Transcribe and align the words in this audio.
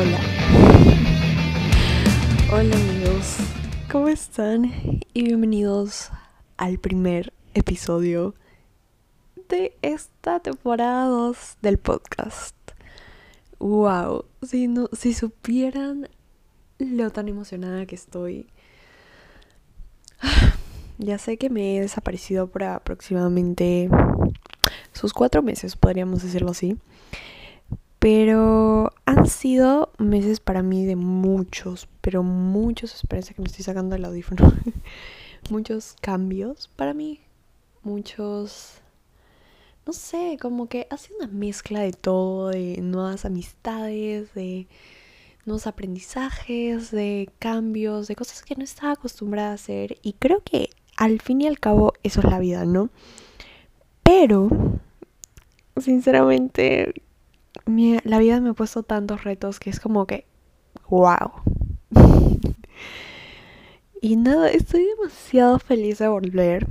Hola. 0.00 0.18
Hola 2.50 2.74
amigos, 2.74 3.36
¿cómo 3.92 4.08
están? 4.08 4.72
Y 5.12 5.24
bienvenidos 5.24 6.08
al 6.56 6.78
primer 6.78 7.34
episodio 7.52 8.34
de 9.50 9.76
esta 9.82 10.40
temporada 10.40 11.04
2 11.04 11.58
del 11.60 11.76
podcast. 11.76 12.56
Wow, 13.58 14.24
si, 14.42 14.68
no, 14.68 14.88
si 14.94 15.12
supieran 15.12 16.08
lo 16.78 17.10
tan 17.10 17.28
emocionada 17.28 17.84
que 17.84 17.96
estoy. 17.96 18.46
Ya 20.96 21.18
sé 21.18 21.36
que 21.36 21.50
me 21.50 21.76
he 21.76 21.80
desaparecido 21.82 22.46
por 22.46 22.64
aproximadamente 22.64 23.90
sus 24.94 25.12
cuatro 25.12 25.42
meses, 25.42 25.76
podríamos 25.76 26.22
decirlo 26.22 26.52
así. 26.52 26.78
Pero 28.00 28.94
han 29.04 29.26
sido 29.26 29.92
meses 29.98 30.40
para 30.40 30.62
mí 30.62 30.86
de 30.86 30.96
muchos, 30.96 31.86
pero 32.00 32.22
muchos, 32.22 32.94
espérense 32.94 33.34
que 33.34 33.42
me 33.42 33.48
estoy 33.48 33.62
sacando 33.62 33.94
el 33.94 34.06
audífono, 34.06 34.50
muchos 35.50 35.96
cambios 36.00 36.70
para 36.76 36.94
mí, 36.94 37.20
muchos, 37.82 38.80
no 39.86 39.92
sé, 39.92 40.38
como 40.40 40.66
que 40.66 40.86
ha 40.88 40.96
sido 40.96 41.18
una 41.18 41.26
mezcla 41.26 41.80
de 41.80 41.92
todo, 41.92 42.48
de 42.48 42.78
nuevas 42.80 43.26
amistades, 43.26 44.32
de 44.32 44.66
nuevos 45.44 45.66
aprendizajes, 45.66 46.90
de 46.90 47.28
cambios, 47.38 48.08
de 48.08 48.16
cosas 48.16 48.42
que 48.42 48.56
no 48.56 48.64
estaba 48.64 48.92
acostumbrada 48.92 49.50
a 49.50 49.54
hacer 49.54 49.98
y 50.02 50.14
creo 50.14 50.42
que 50.42 50.70
al 50.96 51.20
fin 51.20 51.42
y 51.42 51.46
al 51.46 51.60
cabo 51.60 51.92
eso 52.02 52.20
es 52.20 52.30
la 52.30 52.38
vida, 52.38 52.64
¿no? 52.64 52.88
Pero, 54.02 54.48
sinceramente, 55.76 56.94
la 57.66 58.18
vida 58.18 58.40
me 58.40 58.50
ha 58.50 58.54
puesto 58.54 58.82
tantos 58.82 59.24
retos 59.24 59.60
que 59.60 59.70
es 59.70 59.80
como 59.80 60.06
que, 60.06 60.26
wow. 60.88 61.30
y 64.00 64.16
nada, 64.16 64.50
estoy 64.50 64.84
demasiado 64.84 65.58
feliz 65.58 65.98
de 65.98 66.08
volver. 66.08 66.66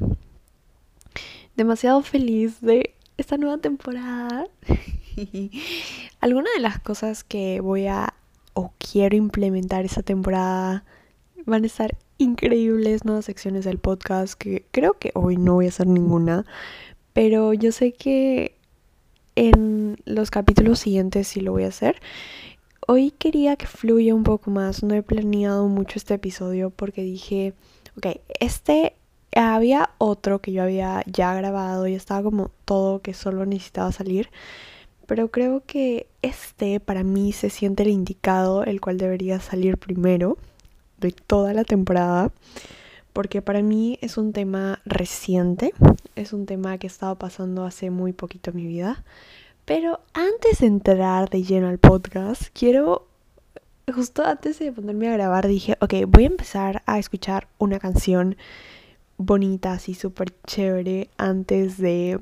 Demasiado 1.55 2.01
feliz 2.01 2.61
de 2.61 2.95
esta 3.17 3.37
nueva 3.37 3.57
temporada. 3.57 4.47
Algunas 6.21 6.53
de 6.53 6.61
las 6.61 6.79
cosas 6.79 7.23
que 7.23 7.61
voy 7.61 7.87
a 7.87 8.13
o 8.53 8.73
quiero 8.77 9.15
implementar 9.15 9.85
esta 9.85 10.01
temporada 10.01 10.83
van 11.45 11.63
a 11.63 11.67
estar 11.67 11.95
increíbles 12.17 13.05
nuevas 13.05 13.25
secciones 13.25 13.65
del 13.65 13.79
podcast 13.79 14.33
que 14.33 14.65
creo 14.71 14.93
que 14.93 15.11
hoy 15.15 15.37
no 15.37 15.55
voy 15.55 15.67
a 15.67 15.69
hacer 15.69 15.87
ninguna, 15.87 16.45
pero 17.13 17.53
yo 17.53 17.71
sé 17.71 17.93
que 17.93 18.58
en 19.39 19.95
los 20.03 20.31
capítulos 20.31 20.79
siguientes 20.79 21.29
sí 21.29 21.39
lo 21.39 21.53
voy 21.53 21.63
a 21.63 21.69
hacer. 21.69 22.01
Hoy 22.87 23.11
quería 23.11 23.55
que 23.55 23.67
fluya 23.67 24.13
un 24.13 24.23
poco 24.23 24.51
más, 24.51 24.83
no 24.83 24.93
he 24.95 25.01
planeado 25.01 25.67
mucho 25.69 25.97
este 25.97 26.15
episodio 26.15 26.71
porque 26.71 27.03
dije, 27.03 27.53
ok, 27.97 28.17
este 28.41 28.95
había 29.33 29.91
otro 29.97 30.39
que 30.39 30.51
yo 30.51 30.63
había 30.63 31.03
ya 31.05 31.33
grabado 31.35 31.87
y 31.87 31.93
estaba 31.93 32.21
como 32.21 32.51
todo 32.65 33.01
que 33.01 33.13
solo 33.13 33.45
necesitaba 33.45 33.93
salir, 33.93 34.29
pero 35.05 35.29
creo 35.29 35.63
que 35.65 36.07
este 36.21 36.81
para 36.81 37.03
mí 37.03 37.31
se 37.31 37.49
siente 37.49 37.83
el 37.83 37.89
indicado, 37.89 38.65
el 38.65 38.81
cual 38.81 38.97
debería 38.97 39.39
salir 39.39 39.77
primero 39.77 40.37
de 40.97 41.11
toda 41.13 41.53
la 41.53 41.63
temporada, 41.63 42.33
porque 43.13 43.41
para 43.41 43.61
mí 43.61 43.97
es 44.01 44.17
un 44.17 44.33
tema 44.33 44.81
reciente, 44.85 45.73
es 46.15 46.33
un 46.33 46.45
tema 46.45 46.77
que 46.77 46.87
he 46.87 46.89
estado 46.89 47.15
pasando 47.17 47.65
hace 47.65 47.89
muy 47.89 48.13
poquito 48.13 48.51
en 48.51 48.57
mi 48.57 48.67
vida. 48.67 49.03
Pero 49.65 49.99
antes 50.13 50.59
de 50.59 50.67
entrar 50.67 51.29
de 51.29 51.43
lleno 51.43 51.67
al 51.67 51.77
podcast, 51.77 52.43
quiero, 52.53 53.07
justo 53.93 54.25
antes 54.25 54.57
de 54.59 54.71
ponerme 54.71 55.09
a 55.09 55.13
grabar, 55.13 55.47
dije, 55.47 55.77
ok, 55.79 55.93
voy 56.07 56.23
a 56.23 56.27
empezar 56.27 56.81
a 56.85 56.97
escuchar 56.97 57.47
una 57.59 57.79
canción 57.79 58.35
bonita, 59.17 59.73
así 59.73 59.93
súper 59.93 60.33
chévere, 60.47 61.09
antes 61.17 61.77
de, 61.77 62.19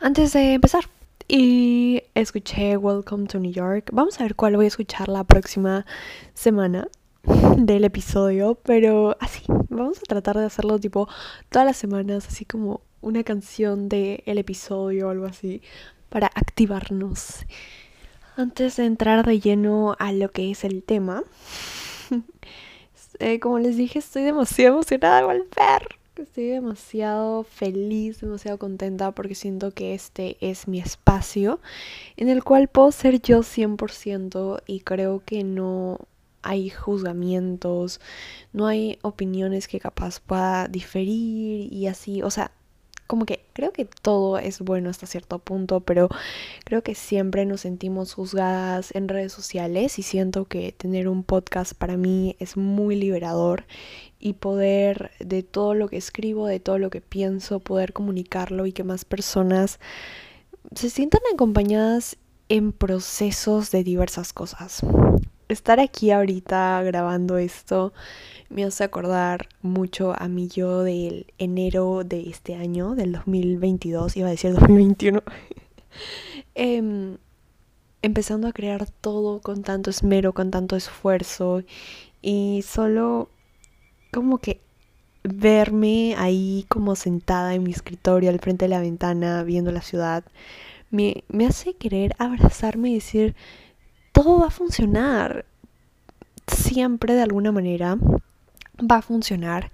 antes 0.00 0.32
de 0.32 0.54
empezar. 0.54 0.84
Y 1.28 2.02
escuché 2.14 2.76
Welcome 2.76 3.26
to 3.26 3.38
New 3.38 3.52
York. 3.52 3.90
Vamos 3.92 4.20
a 4.20 4.24
ver 4.24 4.34
cuál 4.34 4.56
voy 4.56 4.66
a 4.66 4.68
escuchar 4.68 5.08
la 5.08 5.24
próxima 5.24 5.86
semana 6.34 6.88
del 7.56 7.84
episodio, 7.84 8.58
pero 8.64 9.16
así, 9.20 9.42
vamos 9.68 9.98
a 9.98 10.02
tratar 10.02 10.38
de 10.38 10.46
hacerlo 10.46 10.78
tipo 10.78 11.08
todas 11.50 11.66
las 11.66 11.76
semanas, 11.76 12.26
así 12.26 12.44
como 12.44 12.80
una 13.00 13.22
canción 13.22 13.88
del 13.88 14.22
el 14.26 14.38
episodio 14.38 15.08
o 15.08 15.10
algo 15.10 15.26
así, 15.26 15.62
para 16.08 16.26
activarnos. 16.26 17.46
Antes 18.36 18.76
de 18.76 18.86
entrar 18.86 19.24
de 19.26 19.40
lleno 19.40 19.94
a 19.98 20.12
lo 20.12 20.30
que 20.30 20.50
es 20.50 20.64
el 20.64 20.82
tema, 20.82 21.22
eh, 23.18 23.38
como 23.40 23.58
les 23.58 23.76
dije, 23.76 23.98
estoy 23.98 24.22
demasiado 24.22 24.76
emocionada 24.76 25.18
de 25.18 25.24
volver. 25.24 25.96
Estoy 26.16 26.46
demasiado 26.48 27.42
feliz, 27.42 28.20
demasiado 28.20 28.58
contenta 28.58 29.12
porque 29.12 29.34
siento 29.34 29.72
que 29.72 29.94
este 29.94 30.36
es 30.40 30.68
mi 30.68 30.78
espacio 30.78 31.58
en 32.16 32.28
el 32.28 32.44
cual 32.44 32.68
puedo 32.68 32.92
ser 32.92 33.20
yo 33.22 33.40
100% 33.40 34.62
y 34.66 34.80
creo 34.80 35.22
que 35.24 35.42
no 35.42 36.00
hay 36.42 36.70
juzgamientos, 36.70 38.00
no 38.52 38.66
hay 38.66 38.98
opiniones 39.02 39.68
que 39.68 39.80
capaz 39.80 40.20
pueda 40.20 40.68
diferir 40.68 41.72
y 41.72 41.86
así, 41.86 42.22
o 42.22 42.30
sea, 42.30 42.52
como 43.06 43.26
que 43.26 43.44
creo 43.52 43.72
que 43.72 43.84
todo 43.84 44.38
es 44.38 44.60
bueno 44.60 44.88
hasta 44.88 45.06
cierto 45.06 45.38
punto, 45.38 45.80
pero 45.80 46.08
creo 46.64 46.82
que 46.82 46.94
siempre 46.94 47.44
nos 47.44 47.60
sentimos 47.60 48.14
juzgadas 48.14 48.94
en 48.94 49.08
redes 49.08 49.32
sociales 49.32 49.98
y 49.98 50.02
siento 50.02 50.46
que 50.46 50.72
tener 50.72 51.08
un 51.08 51.22
podcast 51.22 51.74
para 51.74 51.98
mí 51.98 52.36
es 52.38 52.56
muy 52.56 52.96
liberador 52.96 53.64
y 54.18 54.32
poder 54.34 55.10
de 55.18 55.42
todo 55.42 55.74
lo 55.74 55.88
que 55.88 55.98
escribo, 55.98 56.46
de 56.46 56.60
todo 56.60 56.78
lo 56.78 56.88
que 56.88 57.02
pienso, 57.02 57.60
poder 57.60 57.92
comunicarlo 57.92 58.64
y 58.64 58.72
que 58.72 58.82
más 58.82 59.04
personas 59.04 59.78
se 60.74 60.88
sientan 60.88 61.20
acompañadas 61.34 62.16
en 62.48 62.72
procesos 62.72 63.70
de 63.70 63.84
diversas 63.84 64.32
cosas 64.32 64.82
estar 65.52 65.80
aquí 65.80 66.10
ahorita 66.10 66.82
grabando 66.82 67.38
esto 67.38 67.92
me 68.48 68.64
hace 68.64 68.84
acordar 68.84 69.48
mucho 69.62 70.14
a 70.16 70.28
mí 70.28 70.48
yo 70.48 70.82
del 70.82 71.26
enero 71.38 72.04
de 72.04 72.28
este 72.28 72.54
año, 72.54 72.94
del 72.94 73.12
2022, 73.12 74.16
iba 74.16 74.28
a 74.28 74.30
decir 74.30 74.52
2021. 74.52 75.22
Em, 76.54 77.18
empezando 78.02 78.46
a 78.46 78.52
crear 78.52 78.86
todo 78.90 79.40
con 79.40 79.62
tanto 79.62 79.90
esmero, 79.90 80.32
con 80.32 80.50
tanto 80.50 80.76
esfuerzo 80.76 81.62
y 82.20 82.62
solo 82.66 83.30
como 84.12 84.38
que 84.38 84.60
verme 85.22 86.14
ahí 86.18 86.66
como 86.68 86.94
sentada 86.94 87.54
en 87.54 87.62
mi 87.62 87.70
escritorio 87.72 88.30
al 88.30 88.40
frente 88.40 88.66
de 88.66 88.70
la 88.70 88.80
ventana 88.80 89.42
viendo 89.44 89.70
la 89.70 89.82
ciudad 89.82 90.24
me, 90.90 91.24
me 91.28 91.46
hace 91.46 91.74
querer 91.74 92.14
abrazarme 92.18 92.90
y 92.90 92.94
decir 92.94 93.34
todo 94.12 94.40
va 94.40 94.46
a 94.46 94.50
funcionar. 94.50 95.44
Siempre 96.46 97.14
de 97.14 97.22
alguna 97.22 97.52
manera 97.52 97.96
va 98.78 98.96
a 98.96 99.02
funcionar. 99.02 99.70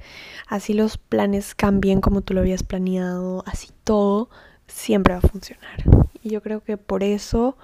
Así 0.46 0.74
los 0.74 0.98
planes 0.98 1.54
cambien 1.54 2.00
como 2.00 2.22
tú 2.22 2.34
lo 2.34 2.40
habías 2.40 2.62
planeado, 2.62 3.42
así 3.46 3.68
todo 3.84 4.28
siempre 4.66 5.14
va 5.14 5.20
a 5.20 5.28
funcionar. 5.28 5.84
Y 6.22 6.30
yo 6.30 6.42
creo 6.42 6.62
que 6.62 6.76
por 6.76 7.02
eso 7.02 7.56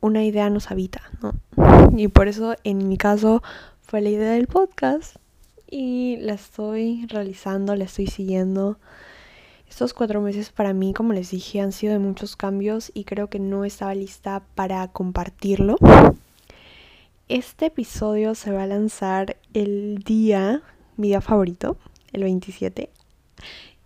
una 0.00 0.24
idea 0.24 0.50
nos 0.50 0.70
habita, 0.70 1.02
¿no? 1.22 1.34
Y 1.96 2.08
por 2.08 2.28
eso 2.28 2.56
en 2.64 2.88
mi 2.88 2.96
caso 2.96 3.42
fue 3.82 4.00
la 4.00 4.10
idea 4.10 4.32
del 4.32 4.46
podcast 4.46 5.16
y 5.68 6.16
la 6.18 6.34
estoy 6.34 7.06
realizando, 7.08 7.74
la 7.74 7.84
estoy 7.84 8.06
siguiendo. 8.06 8.78
Estos 9.68 9.92
cuatro 9.92 10.20
meses 10.20 10.50
para 10.50 10.72
mí, 10.72 10.94
como 10.94 11.12
les 11.12 11.30
dije, 11.30 11.60
han 11.60 11.72
sido 11.72 11.92
de 11.92 11.98
muchos 11.98 12.36
cambios 12.36 12.90
y 12.94 13.04
creo 13.04 13.28
que 13.28 13.38
no 13.38 13.64
estaba 13.64 13.94
lista 13.94 14.42
para 14.54 14.86
compartirlo. 14.88 15.76
Este 17.28 17.66
episodio 17.66 18.34
se 18.34 18.52
va 18.52 18.62
a 18.62 18.66
lanzar 18.66 19.36
el 19.52 19.98
día, 20.04 20.62
mi 20.96 21.08
día 21.08 21.20
favorito, 21.20 21.76
el 22.12 22.22
27. 22.22 22.88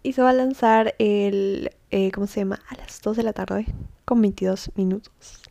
Y 0.02 0.12
se 0.12 0.22
va 0.22 0.30
a 0.30 0.34
lanzar 0.34 0.94
el, 0.98 1.70
eh, 1.90 2.10
¿cómo 2.12 2.26
se 2.26 2.40
llama? 2.40 2.60
A 2.68 2.76
las 2.76 3.00
2 3.00 3.16
de 3.16 3.22
la 3.22 3.32
tarde, 3.32 3.66
con 4.04 4.20
22 4.20 4.72
minutos. 4.76 5.42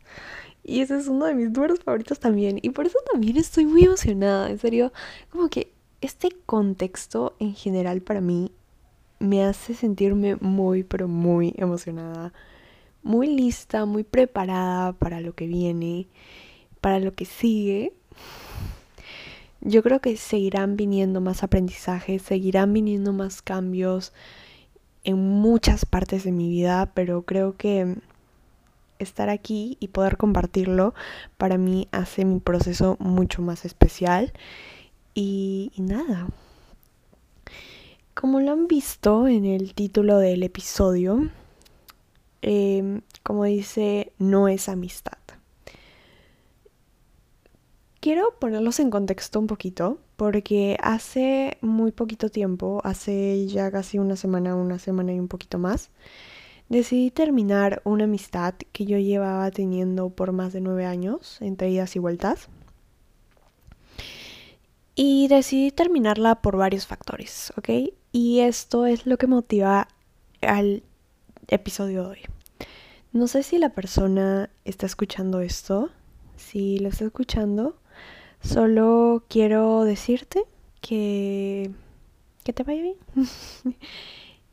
Y 0.62 0.80
ese 0.80 0.98
es 0.98 1.08
uno 1.08 1.26
de 1.26 1.34
mis 1.34 1.50
números 1.50 1.80
favoritos 1.80 2.20
también. 2.20 2.58
Y 2.62 2.70
por 2.70 2.86
eso 2.86 2.98
también 3.10 3.36
estoy 3.36 3.66
muy 3.66 3.84
emocionada. 3.84 4.48
En 4.48 4.58
serio, 4.58 4.92
como 5.30 5.48
que 5.48 5.72
este 6.00 6.30
contexto 6.46 7.34
en 7.40 7.54
general 7.54 8.02
para 8.02 8.20
mí 8.20 8.52
me 9.20 9.44
hace 9.44 9.74
sentirme 9.74 10.36
muy, 10.36 10.82
pero 10.82 11.06
muy 11.06 11.54
emocionada, 11.56 12.32
muy 13.02 13.28
lista, 13.28 13.84
muy 13.84 14.02
preparada 14.02 14.92
para 14.94 15.20
lo 15.20 15.34
que 15.34 15.46
viene, 15.46 16.08
para 16.80 16.98
lo 16.98 17.12
que 17.12 17.26
sigue. 17.26 17.92
Yo 19.60 19.82
creo 19.82 20.00
que 20.00 20.16
seguirán 20.16 20.76
viniendo 20.76 21.20
más 21.20 21.42
aprendizajes, 21.44 22.22
seguirán 22.22 22.72
viniendo 22.72 23.12
más 23.12 23.42
cambios 23.42 24.12
en 25.04 25.18
muchas 25.18 25.84
partes 25.84 26.24
de 26.24 26.32
mi 26.32 26.48
vida, 26.48 26.90
pero 26.94 27.22
creo 27.22 27.56
que 27.56 27.96
estar 28.98 29.28
aquí 29.28 29.76
y 29.80 29.88
poder 29.88 30.16
compartirlo 30.16 30.94
para 31.36 31.58
mí 31.58 31.88
hace 31.92 32.24
mi 32.24 32.40
proceso 32.40 32.96
mucho 33.00 33.42
más 33.42 33.64
especial. 33.64 34.32
Y, 35.14 35.72
nada. 35.76 36.28
Como 38.14 38.40
lo 38.40 38.52
han 38.52 38.66
visto 38.66 39.28
en 39.28 39.44
el 39.44 39.74
título 39.74 40.18
del 40.18 40.42
episodio, 40.42 41.30
em, 42.42 43.02
como 43.22 43.44
dice, 43.44 44.12
no 44.18 44.48
es 44.48 44.68
amistad. 44.68 45.18
Quiero 48.00 48.34
ponerlos 48.38 48.80
en 48.80 48.90
contexto 48.90 49.38
un 49.38 49.46
poquito, 49.46 49.98
porque 50.16 50.76
hace 50.82 51.58
muy 51.60 51.92
poquito 51.92 52.30
tiempo, 52.30 52.80
hace 52.84 53.46
ya 53.46 53.70
casi 53.70 53.98
una 53.98 54.16
semana, 54.16 54.56
una 54.56 54.78
semana 54.78 55.12
y 55.12 55.20
un 55.20 55.28
poquito 55.28 55.58
más, 55.58 55.90
decidí 56.68 57.10
terminar 57.10 57.82
una 57.84 58.04
amistad 58.04 58.54
que 58.72 58.86
yo 58.86 58.98
llevaba 58.98 59.50
teniendo 59.50 60.10
por 60.10 60.32
más 60.32 60.52
de 60.52 60.60
nueve 60.60 60.86
años, 60.86 61.38
entre 61.40 61.70
idas 61.70 61.94
y 61.96 61.98
vueltas. 61.98 62.48
Y 64.94 65.28
decidí 65.28 65.70
terminarla 65.70 66.42
por 66.42 66.56
varios 66.56 66.86
factores, 66.86 67.52
¿ok? 67.56 67.68
Y 68.12 68.40
esto 68.40 68.86
es 68.86 69.06
lo 69.06 69.18
que 69.18 69.26
motiva 69.26 69.88
al 70.42 70.82
episodio 71.48 72.02
de 72.04 72.08
hoy. 72.08 72.18
No 73.12 73.26
sé 73.26 73.42
si 73.42 73.58
la 73.58 73.70
persona 73.70 74.50
está 74.64 74.86
escuchando 74.86 75.40
esto. 75.40 75.90
Si 76.36 76.78
lo 76.78 76.88
está 76.88 77.04
escuchando, 77.04 77.76
Solo 78.42 79.22
quiero 79.28 79.84
decirte 79.84 80.44
que, 80.80 81.70
que 82.42 82.52
te 82.54 82.62
vaya 82.62 82.82
bien. 82.82 82.96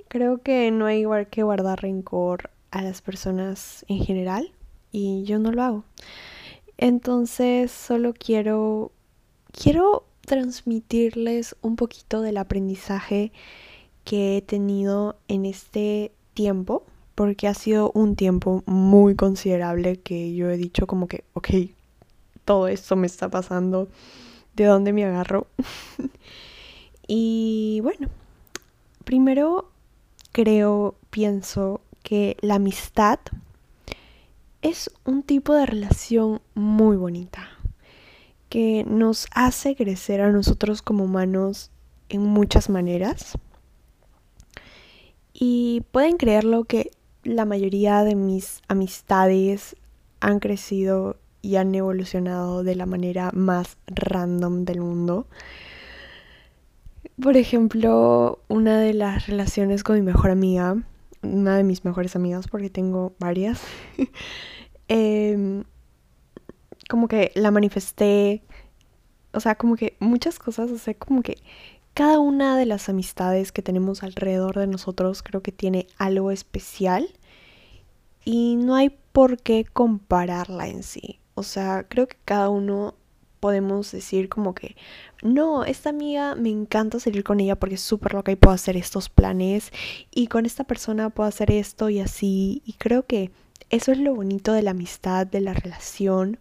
Creo 0.09 0.39
que 0.39 0.71
no 0.71 0.85
hay 0.85 0.99
igual 0.99 1.27
que 1.27 1.43
guardar 1.43 1.81
rencor 1.81 2.49
a 2.71 2.81
las 2.81 3.01
personas 3.01 3.85
en 3.87 4.03
general 4.03 4.51
y 4.91 5.23
yo 5.23 5.39
no 5.39 5.51
lo 5.51 5.63
hago. 5.63 5.83
Entonces 6.77 7.71
solo 7.71 8.13
quiero 8.13 8.91
quiero 9.51 10.05
transmitirles 10.27 11.55
un 11.61 11.77
poquito 11.77 12.21
del 12.21 12.35
aprendizaje 12.35 13.31
que 14.03 14.35
he 14.35 14.41
tenido 14.41 15.15
en 15.29 15.45
este 15.45 16.11
tiempo, 16.33 16.83
porque 17.15 17.47
ha 17.47 17.53
sido 17.53 17.91
un 17.93 18.17
tiempo 18.17 18.61
muy 18.65 19.15
considerable 19.15 20.01
que 20.01 20.35
yo 20.35 20.49
he 20.49 20.57
dicho 20.57 20.85
como 20.85 21.07
que, 21.07 21.23
ok, 21.33 21.47
todo 22.43 22.67
esto 22.67 22.97
me 22.97 23.07
está 23.07 23.29
pasando, 23.29 23.87
de 24.53 24.65
dónde 24.65 24.91
me 24.91 25.05
agarro. 25.05 25.47
y 27.07 27.79
bueno, 27.81 28.09
primero 29.05 29.71
creo, 30.33 30.95
pienso 31.09 31.79
que 32.03 32.35
la 32.41 32.55
amistad 32.55 33.19
es 34.61 34.91
un 35.05 35.23
tipo 35.23 35.53
de 35.53 35.65
relación 35.65 36.41
muy 36.53 36.97
bonita 36.97 37.56
que 38.49 38.85
nos 38.87 39.27
hace 39.33 39.75
crecer 39.75 40.21
a 40.21 40.31
nosotros 40.31 40.81
como 40.81 41.03
humanos 41.03 41.71
en 42.09 42.23
muchas 42.23 42.69
maneras. 42.69 43.37
Y 45.33 45.83
pueden 45.91 46.17
creerlo 46.17 46.63
que 46.63 46.91
la 47.23 47.45
mayoría 47.45 48.03
de 48.03 48.15
mis 48.15 48.61
amistades 48.67 49.75
han 50.19 50.39
crecido 50.39 51.17
y 51.41 51.57
han 51.57 51.73
evolucionado 51.75 52.63
de 52.63 52.75
la 52.75 52.85
manera 52.85 53.31
más 53.33 53.77
random 53.87 54.65
del 54.65 54.81
mundo. 54.81 55.27
Por 57.21 57.37
ejemplo, 57.37 58.39
una 58.47 58.79
de 58.79 58.93
las 58.93 59.27
relaciones 59.27 59.83
con 59.83 59.95
mi 59.95 60.01
mejor 60.01 60.31
amiga, 60.31 60.77
una 61.21 61.57
de 61.57 61.63
mis 61.63 61.83
mejores 61.83 62.15
amigas, 62.15 62.47
porque 62.47 62.69
tengo 62.69 63.13
varias, 63.19 63.61
em, 64.87 65.63
como 66.89 67.07
que 67.07 67.31
la 67.35 67.51
manifesté, 67.51 68.43
o 69.33 69.39
sea, 69.39 69.55
como 69.55 69.75
que 69.75 69.95
muchas 69.99 70.39
cosas, 70.39 70.71
o 70.71 70.77
sea, 70.77 70.93
como 70.93 71.21
que 71.21 71.37
cada 71.93 72.19
una 72.19 72.57
de 72.57 72.65
las 72.65 72.89
amistades 72.89 73.51
que 73.51 73.61
tenemos 73.61 74.03
alrededor 74.03 74.59
de 74.59 74.67
nosotros 74.67 75.23
creo 75.23 75.41
que 75.41 75.51
tiene 75.51 75.87
algo 75.97 76.31
especial 76.31 77.09
y 78.23 78.55
no 78.55 78.75
hay 78.75 78.95
por 79.11 79.37
qué 79.41 79.65
compararla 79.65 80.67
en 80.67 80.83
sí. 80.83 81.19
O 81.33 81.43
sea, 81.43 81.85
creo 81.87 82.07
que 82.07 82.17
cada 82.25 82.49
uno 82.49 82.95
podemos 83.39 83.91
decir 83.91 84.29
como 84.29 84.53
que, 84.53 84.75
no, 85.23 85.65
esta 85.65 85.89
amiga 85.89 86.35
me 86.35 86.49
encanta 86.49 86.99
salir 86.99 87.23
con 87.23 87.39
ella 87.39 87.55
porque 87.55 87.75
es 87.75 87.81
súper 87.81 88.13
loca 88.13 88.31
y 88.31 88.35
puedo 88.35 88.53
hacer 88.53 88.77
estos 88.77 89.09
planes 89.09 89.71
y 90.11 90.27
con 90.27 90.45
esta 90.45 90.63
persona 90.65 91.09
puedo 91.09 91.29
hacer 91.29 91.51
esto 91.51 91.89
y 91.89 91.99
así. 91.99 92.61
Y 92.65 92.73
creo 92.73 93.05
que 93.05 93.31
eso 93.69 93.91
es 93.91 93.99
lo 93.99 94.13
bonito 94.15 94.53
de 94.53 94.61
la 94.61 94.71
amistad, 94.71 95.25
de 95.27 95.41
la 95.41 95.53
relación. 95.53 96.39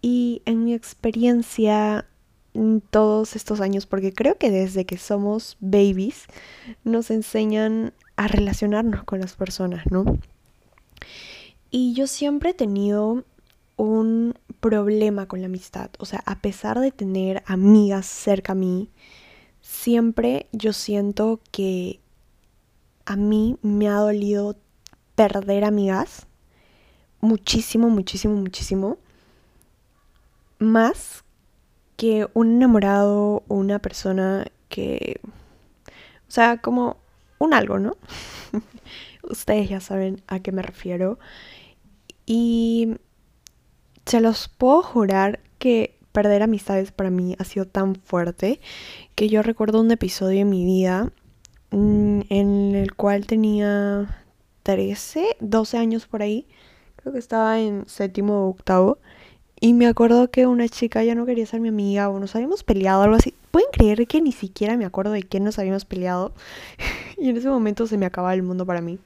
Y 0.00 0.42
en 0.44 0.64
mi 0.64 0.74
experiencia 0.74 2.06
en 2.54 2.80
todos 2.80 3.36
estos 3.36 3.60
años, 3.60 3.86
porque 3.86 4.12
creo 4.12 4.36
que 4.36 4.50
desde 4.50 4.84
que 4.84 4.98
somos 4.98 5.56
babies 5.60 6.26
nos 6.84 7.10
enseñan 7.10 7.92
a 8.16 8.26
relacionarnos 8.26 9.04
con 9.04 9.20
las 9.20 9.34
personas, 9.34 9.84
¿no? 9.90 10.04
Y 11.70 11.94
yo 11.94 12.06
siempre 12.06 12.50
he 12.50 12.54
tenido 12.54 13.24
un 13.76 14.34
problema 14.60 15.26
con 15.26 15.40
la 15.40 15.46
amistad. 15.46 15.90
O 15.98 16.04
sea, 16.04 16.22
a 16.26 16.40
pesar 16.40 16.80
de 16.80 16.90
tener 16.90 17.42
amigas 17.46 18.06
cerca 18.06 18.52
a 18.52 18.56
mí, 18.56 18.90
siempre 19.60 20.48
yo 20.52 20.72
siento 20.72 21.40
que 21.52 22.00
a 23.04 23.16
mí 23.16 23.56
me 23.62 23.88
ha 23.88 23.96
dolido 23.96 24.56
perder 25.14 25.64
amigas. 25.64 26.26
Muchísimo, 27.20 27.88
muchísimo, 27.88 28.34
muchísimo. 28.34 28.98
Más 30.58 31.24
que 31.96 32.28
un 32.34 32.56
enamorado 32.56 33.42
o 33.48 33.54
una 33.54 33.78
persona 33.78 34.46
que... 34.68 35.20
O 35.86 36.30
sea, 36.30 36.58
como 36.58 36.98
un 37.38 37.54
algo, 37.54 37.78
¿no? 37.78 37.96
Ustedes 39.22 39.68
ya 39.68 39.80
saben 39.80 40.22
a 40.26 40.40
qué 40.40 40.52
me 40.52 40.62
refiero. 40.62 41.18
Y 42.26 42.96
se 44.06 44.20
los 44.20 44.48
puedo 44.48 44.82
jurar 44.82 45.40
que 45.58 45.98
perder 46.12 46.42
amistades 46.42 46.92
para 46.92 47.10
mí 47.10 47.36
ha 47.38 47.44
sido 47.44 47.66
tan 47.66 47.94
fuerte 47.94 48.60
que 49.14 49.28
yo 49.28 49.42
recuerdo 49.42 49.80
un 49.80 49.90
episodio 49.90 50.40
en 50.40 50.50
mi 50.50 50.64
vida 50.64 51.12
mm, 51.70 52.20
en 52.28 52.74
el 52.74 52.94
cual 52.94 53.26
tenía 53.26 54.24
13, 54.62 55.36
12 55.40 55.78
años 55.78 56.06
por 56.06 56.22
ahí. 56.22 56.46
Creo 56.96 57.12
que 57.12 57.18
estaba 57.18 57.60
en 57.60 57.88
séptimo 57.88 58.46
o 58.46 58.50
octavo. 58.50 58.98
Y 59.60 59.74
me 59.74 59.86
acuerdo 59.86 60.30
que 60.30 60.46
una 60.46 60.68
chica 60.68 61.02
ya 61.02 61.14
no 61.14 61.26
quería 61.26 61.46
ser 61.46 61.60
mi 61.60 61.68
amiga 61.68 62.08
o 62.08 62.20
nos 62.20 62.36
habíamos 62.36 62.62
peleado, 62.62 63.02
algo 63.02 63.16
así. 63.16 63.34
Pueden 63.50 63.68
creer 63.72 64.06
que 64.06 64.20
ni 64.20 64.32
siquiera 64.32 64.76
me 64.76 64.84
acuerdo 64.84 65.12
de 65.12 65.22
quién 65.22 65.44
nos 65.44 65.58
habíamos 65.58 65.84
peleado. 65.84 66.32
y 67.18 67.30
en 67.30 67.36
ese 67.36 67.48
momento 67.48 67.86
se 67.86 67.98
me 67.98 68.06
acababa 68.06 68.34
el 68.34 68.42
mundo 68.42 68.66
para 68.66 68.80
mí. 68.80 68.98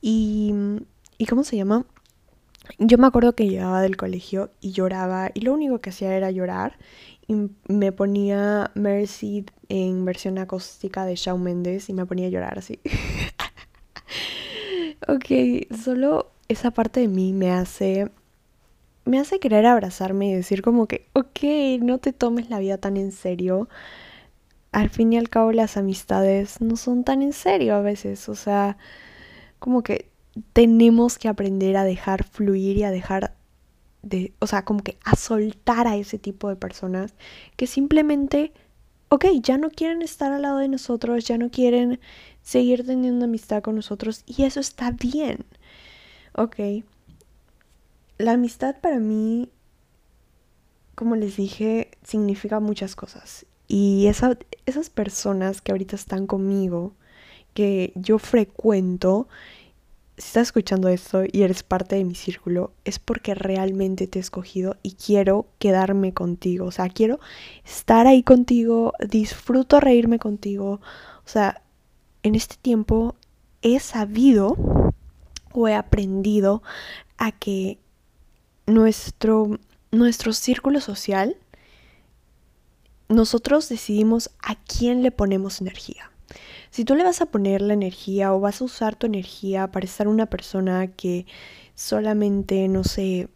Y. 0.00 0.54
¿Y 1.18 1.26
cómo 1.26 1.44
se 1.44 1.56
llama? 1.56 1.86
Yo 2.78 2.98
me 2.98 3.06
acuerdo 3.06 3.34
que 3.34 3.48
llegaba 3.48 3.80
del 3.80 3.96
colegio 3.96 4.50
y 4.60 4.72
lloraba 4.72 5.30
y 5.34 5.40
lo 5.40 5.52
único 5.52 5.80
que 5.80 5.90
hacía 5.90 6.16
era 6.16 6.30
llorar 6.30 6.78
y 7.26 7.34
me 7.68 7.92
ponía 7.92 8.70
Mercy 8.74 9.44
en 9.68 10.04
versión 10.04 10.38
acústica 10.38 11.04
de 11.04 11.16
Shawn 11.16 11.42
Mendes 11.42 11.88
y 11.88 11.92
me 11.92 12.06
ponía 12.06 12.26
a 12.26 12.30
llorar 12.30 12.58
así. 12.58 12.80
ok, 15.08 15.74
solo 15.76 16.32
esa 16.48 16.72
parte 16.72 17.00
de 17.00 17.08
mí 17.08 17.32
me 17.32 17.52
hace 17.52 18.10
me 19.04 19.18
hace 19.18 19.40
querer 19.40 19.66
abrazarme 19.66 20.28
y 20.30 20.34
decir 20.34 20.62
como 20.62 20.86
que, 20.86 21.08
ok, 21.14 21.40
no 21.80 21.98
te 21.98 22.12
tomes 22.12 22.50
la 22.50 22.58
vida 22.58 22.78
tan 22.78 22.96
en 22.96 23.12
serio. 23.12 23.68
Al 24.72 24.90
fin 24.90 25.12
y 25.12 25.18
al 25.18 25.28
cabo 25.28 25.52
las 25.52 25.76
amistades 25.76 26.60
no 26.60 26.76
son 26.76 27.04
tan 27.04 27.22
en 27.22 27.32
serio 27.32 27.74
a 27.74 27.82
veces, 27.82 28.28
o 28.28 28.34
sea, 28.34 28.78
como 29.58 29.82
que 29.82 30.10
tenemos 30.52 31.18
que 31.18 31.28
aprender 31.28 31.76
a 31.76 31.84
dejar 31.84 32.24
fluir 32.24 32.78
y 32.78 32.84
a 32.84 32.90
dejar 32.90 33.34
de, 34.02 34.32
o 34.40 34.46
sea, 34.46 34.64
como 34.64 34.82
que 34.82 34.98
a 35.04 35.16
soltar 35.16 35.86
a 35.86 35.96
ese 35.96 36.18
tipo 36.18 36.48
de 36.48 36.56
personas 36.56 37.14
que 37.56 37.66
simplemente, 37.66 38.52
ok, 39.10 39.26
ya 39.42 39.58
no 39.58 39.70
quieren 39.70 40.02
estar 40.02 40.32
al 40.32 40.42
lado 40.42 40.58
de 40.58 40.68
nosotros, 40.68 41.24
ya 41.24 41.38
no 41.38 41.50
quieren 41.50 42.00
seguir 42.42 42.86
teniendo 42.86 43.26
amistad 43.26 43.62
con 43.62 43.76
nosotros 43.76 44.24
y 44.26 44.44
eso 44.44 44.60
está 44.60 44.90
bien, 44.90 45.44
ok. 46.34 46.84
La 48.18 48.32
amistad 48.32 48.76
para 48.80 48.98
mí, 48.98 49.50
como 50.94 51.16
les 51.16 51.36
dije, 51.36 51.90
significa 52.02 52.60
muchas 52.60 52.94
cosas 52.94 53.46
y 53.72 54.06
esas 54.06 54.90
personas 54.90 55.62
que 55.62 55.72
ahorita 55.72 55.96
están 55.96 56.26
conmigo, 56.26 56.92
que 57.54 57.92
yo 57.94 58.18
frecuento, 58.18 59.28
si 60.18 60.26
estás 60.26 60.48
escuchando 60.48 60.88
esto 60.88 61.22
y 61.24 61.40
eres 61.42 61.62
parte 61.62 61.96
de 61.96 62.04
mi 62.04 62.14
círculo, 62.14 62.72
es 62.84 62.98
porque 62.98 63.34
realmente 63.34 64.06
te 64.06 64.18
he 64.18 64.20
escogido 64.20 64.76
y 64.82 64.92
quiero 64.92 65.46
quedarme 65.58 66.12
contigo. 66.12 66.66
O 66.66 66.70
sea, 66.70 66.90
quiero 66.90 67.18
estar 67.64 68.06
ahí 68.06 68.22
contigo, 68.22 68.92
disfruto 69.08 69.80
reírme 69.80 70.18
contigo. 70.18 70.82
O 71.24 71.28
sea, 71.28 71.62
en 72.22 72.34
este 72.34 72.56
tiempo 72.60 73.16
he 73.62 73.80
sabido 73.80 74.56
o 75.54 75.66
he 75.66 75.74
aprendido 75.74 76.62
a 77.16 77.32
que 77.32 77.78
nuestro, 78.66 79.58
nuestro 79.90 80.32
círculo 80.32 80.80
social, 80.80 81.36
nosotros 83.08 83.68
decidimos 83.68 84.30
a 84.42 84.56
quién 84.56 85.02
le 85.02 85.10
ponemos 85.10 85.60
energía. 85.60 86.10
Si 86.70 86.84
tú 86.84 86.94
le 86.94 87.04
vas 87.04 87.20
a 87.20 87.26
poner 87.26 87.60
la 87.60 87.74
energía 87.74 88.32
o 88.32 88.40
vas 88.40 88.60
a 88.60 88.64
usar 88.64 88.96
tu 88.96 89.06
energía 89.06 89.70
para 89.70 89.84
estar 89.84 90.08
una 90.08 90.26
persona 90.26 90.86
que 90.86 91.26
solamente, 91.74 92.66
no 92.68 92.84
sé, 92.84 93.28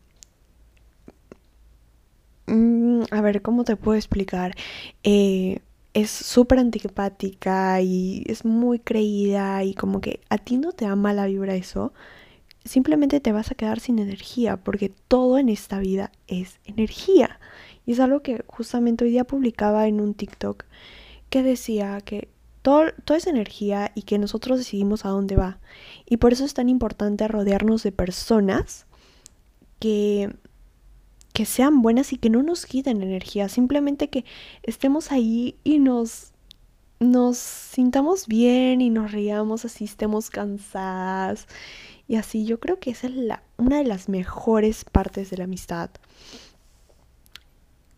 mm, 2.47 3.03
a 3.11 3.21
ver, 3.21 3.43
¿cómo 3.43 3.65
te 3.65 3.77
puedo 3.77 3.97
explicar? 3.97 4.55
Eh, 5.03 5.61
es 5.95 6.11
súper 6.11 6.59
antipática 6.59 7.81
y 7.81 8.25
es 8.27 8.45
muy 8.45 8.79
creída 8.79 9.65
y 9.65 9.75
como 9.75 10.01
que 10.01 10.21
a 10.29 10.39
ti 10.39 10.59
no 10.59 10.73
te 10.73 10.85
da 10.87 10.97
mala 10.97 11.27
vibra 11.27 11.55
eso, 11.55 11.93
simplemente 12.67 13.21
te 13.21 13.33
vas 13.33 13.51
a 13.51 13.55
quedar 13.55 13.81
sin 13.81 13.99
energía 13.99 14.57
porque 14.57 14.93
todo 15.09 15.39
en 15.39 15.49
esta 15.49 15.79
vida 15.79 16.13
es 16.27 16.59
energía. 16.65 17.41
Y 17.87 17.93
es 17.93 18.01
algo 18.01 18.21
que 18.21 18.45
justamente 18.47 19.05
hoy 19.05 19.11
día 19.11 19.25
publicaba 19.25 19.87
en 19.87 20.01
un 20.01 20.15
TikTok 20.15 20.65
que 21.31 21.43
decía 21.43 22.01
que 22.01 22.29
todo, 22.63 22.93
es 23.15 23.29
energía 23.29 23.93
y 23.95 24.03
que 24.03 24.19
nosotros 24.19 24.59
decidimos 24.59 25.05
a 25.05 25.11
dónde 25.11 25.37
va. 25.37 25.61
Y 26.05 26.17
por 26.17 26.33
eso 26.33 26.45
es 26.45 26.55
tan 26.55 26.69
importante 26.69 27.29
rodearnos 27.29 27.83
de 27.83 27.93
personas 27.93 28.87
que 29.79 30.35
que 31.33 31.45
sean 31.45 31.83
buenas 31.83 32.15
y 32.15 32.17
que 32.17 32.31
no 32.31 32.43
nos 32.43 32.65
quiten 32.65 33.03
energía, 33.03 33.51
simplemente 33.51 34.09
que 34.09 34.25
estemos 34.63 35.13
ahí 35.13 35.55
y 35.65 35.79
nos 35.79 36.33
nos 36.99 37.37
sintamos 37.37 38.27
bien 38.27 38.81
y 38.81 38.89
nos 38.89 39.13
riamos 39.13 39.67
así, 39.67 39.85
estemos 39.85 40.31
cansadas 40.31 41.47
y 42.09 42.17
así. 42.17 42.45
Yo 42.45 42.61
creo 42.61 42.79
que 42.79 42.91
esa 42.91 43.07
es 43.07 43.15
la, 43.15 43.43
una 43.57 43.79
de 43.79 43.85
las 43.85 44.09
mejores 44.09 44.85
partes 44.85 45.31
de 45.31 45.39
la 45.39 45.45
amistad. 45.45 45.91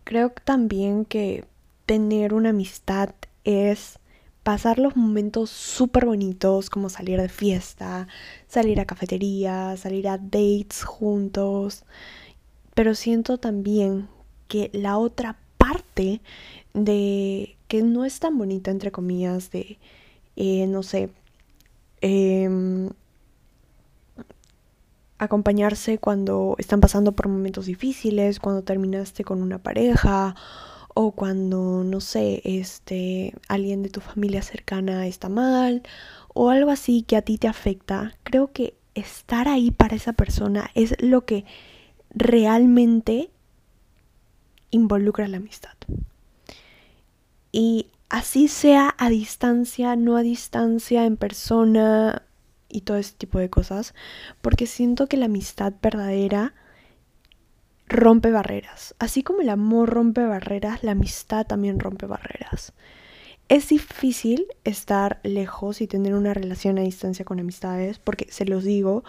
Creo 0.04 0.30
también 0.44 1.04
que 1.04 1.44
tener 1.86 2.34
una 2.34 2.50
amistad 2.50 3.10
es 3.44 3.98
pasar 4.42 4.78
los 4.78 4.96
momentos 4.96 5.50
súper 5.50 6.06
bonitos 6.06 6.70
como 6.70 6.88
salir 6.88 7.20
de 7.20 7.28
fiesta, 7.28 8.08
salir 8.46 8.80
a 8.80 8.86
cafetería, 8.86 9.76
salir 9.76 10.08
a 10.08 10.16
dates 10.16 10.84
juntos, 10.84 11.84
pero 12.74 12.94
siento 12.94 13.38
también 13.38 14.08
que 14.48 14.70
la 14.72 14.96
otra 14.96 15.38
parte 15.58 16.22
de 16.72 17.56
que 17.68 17.82
no 17.82 18.04
es 18.06 18.20
tan 18.20 18.38
bonita, 18.38 18.70
entre 18.70 18.90
comillas, 18.90 19.50
de, 19.50 19.78
eh, 20.36 20.66
no 20.66 20.82
sé, 20.82 21.10
em, 22.00 22.88
acompañarse 25.18 25.98
cuando 25.98 26.54
están 26.58 26.80
pasando 26.80 27.12
por 27.12 27.28
momentos 27.28 27.66
difíciles, 27.66 28.40
cuando 28.40 28.62
terminaste 28.62 29.24
con 29.24 29.42
una 29.42 29.58
pareja 29.58 30.34
o 30.94 31.12
cuando, 31.12 31.84
no 31.84 32.00
sé, 32.00 32.40
este, 32.44 33.34
alguien 33.48 33.82
de 33.82 33.90
tu 33.90 34.00
familia 34.00 34.42
cercana 34.42 35.06
está 35.06 35.28
mal 35.28 35.82
o 36.34 36.50
algo 36.50 36.70
así 36.70 37.02
que 37.02 37.16
a 37.16 37.22
ti 37.22 37.38
te 37.38 37.48
afecta, 37.48 38.14
creo 38.22 38.52
que 38.52 38.74
estar 38.94 39.48
ahí 39.48 39.70
para 39.70 39.96
esa 39.96 40.12
persona 40.12 40.70
es 40.74 40.94
lo 41.00 41.24
que 41.24 41.44
realmente 42.10 43.30
involucra 44.70 45.28
la 45.28 45.38
amistad. 45.38 45.74
Y 47.52 47.86
así 48.08 48.48
sea 48.48 48.94
a 48.98 49.08
distancia, 49.08 49.96
no 49.96 50.16
a 50.16 50.22
distancia, 50.22 51.04
en 51.04 51.16
persona 51.16 52.22
y 52.68 52.82
todo 52.82 52.96
ese 52.96 53.14
tipo 53.16 53.38
de 53.38 53.50
cosas, 53.50 53.94
porque 54.40 54.66
siento 54.66 55.06
que 55.06 55.16
la 55.16 55.26
amistad 55.26 55.72
verdadera 55.82 56.54
rompe 57.86 58.30
barreras. 58.30 58.94
Así 58.98 59.22
como 59.22 59.40
el 59.40 59.48
amor 59.48 59.90
rompe 59.90 60.24
barreras, 60.24 60.82
la 60.82 60.92
amistad 60.92 61.46
también 61.46 61.80
rompe 61.80 62.06
barreras. 62.06 62.72
Es 63.48 63.70
difícil 63.70 64.46
estar 64.64 65.20
lejos 65.22 65.80
y 65.80 65.86
tener 65.86 66.14
una 66.14 66.34
relación 66.34 66.78
a 66.78 66.82
distancia 66.82 67.24
con 67.24 67.40
amistades, 67.40 67.98
porque 67.98 68.26
se 68.30 68.44
los 68.44 68.62
digo 68.62 69.04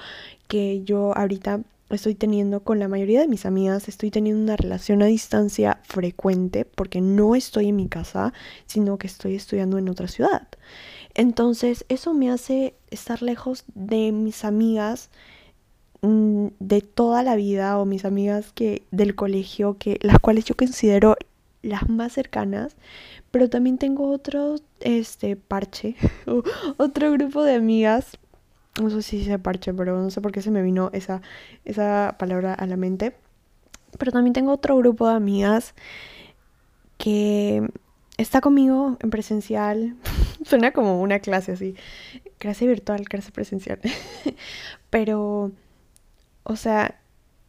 que 0.48 0.82
yo 0.84 1.16
ahorita 1.18 1.62
estoy 1.89 2.16
teniendo 2.16 2.63
con 2.63 2.80
la 2.80 2.88
mayoría 2.88 3.20
de 3.20 3.28
mis 3.28 3.46
amigas, 3.46 3.89
estoy 3.89 4.12
teniendo 4.12 4.42
una 4.42 4.56
relación 4.56 5.01
a 5.01 5.08
distancia 5.08 5.82
frecuente 5.84 6.63
porque 6.63 7.01
no 7.01 7.36
estoy 7.36 7.70
en 7.70 7.75
mi 7.75 7.89
casa, 7.89 8.34
sino 8.66 8.98
que 8.98 9.08
estoy 9.08 9.36
estudiando 9.36 9.78
en 9.78 9.89
otra 9.89 10.08
ciudad. 10.08 10.48
Entonces 11.13 11.86
eso 11.89 12.13
me 12.13 12.32
hace 12.32 12.75
estar 12.92 13.22
lejos 13.22 13.66
de 13.74 14.12
mis 14.12 14.46
amigas 14.46 15.10
mm, 16.01 16.48
de 16.60 16.82
toda 16.82 17.24
la 17.24 17.36
vida 17.36 17.78
o 17.80 17.86
mis 17.86 18.06
amigas 18.06 18.51
que 18.54 18.84
del 18.92 19.16
colegio 19.16 19.78
que 19.78 20.00
las 20.01 20.20
cuales 20.20 20.46
yo 20.46 20.56
considero 20.56 21.16
las 21.62 21.89
más 21.89 22.13
cercanas 22.13 22.78
pero 23.32 23.50
también 23.50 23.78
tengo 23.78 24.10
otro 24.12 24.56
este 24.80 25.36
parche 25.36 25.96
otro 26.78 27.12
grupo 27.12 27.44
de 27.44 27.56
amigas 27.56 28.18
no 28.82 28.89
sé 28.89 29.01
si 29.01 29.24
se 29.24 29.39
parche, 29.39 29.74
pero 29.74 30.01
no 30.01 30.10
sé 30.10 30.22
por 30.22 30.32
qué 30.32 30.42
se 30.42 30.51
me 30.51 30.62
vino 30.62 30.89
esa, 30.94 31.22
esa 31.66 32.16
palabra 32.18 32.54
a 32.54 32.66
la 32.66 32.78
mente. 32.78 33.16
Pero 33.98 34.12
también 34.12 34.34
tengo 34.34 34.51
otro 34.51 34.78
grupo 34.78 35.08
de 35.08 35.16
amigas 35.16 35.74
que 36.98 37.68
está 38.18 38.42
conmigo 38.42 38.98
en 39.01 39.10
presencial. 39.10 39.96
Suena 40.46 40.72
como 40.72 41.01
una 41.01 41.19
clase 41.19 41.53
así. 41.53 41.75
Clase 42.38 42.67
virtual, 42.67 43.08
clase 43.08 43.31
presencial. 43.31 43.79
pero, 44.89 45.51
o 46.43 46.55
sea, 46.55 47.00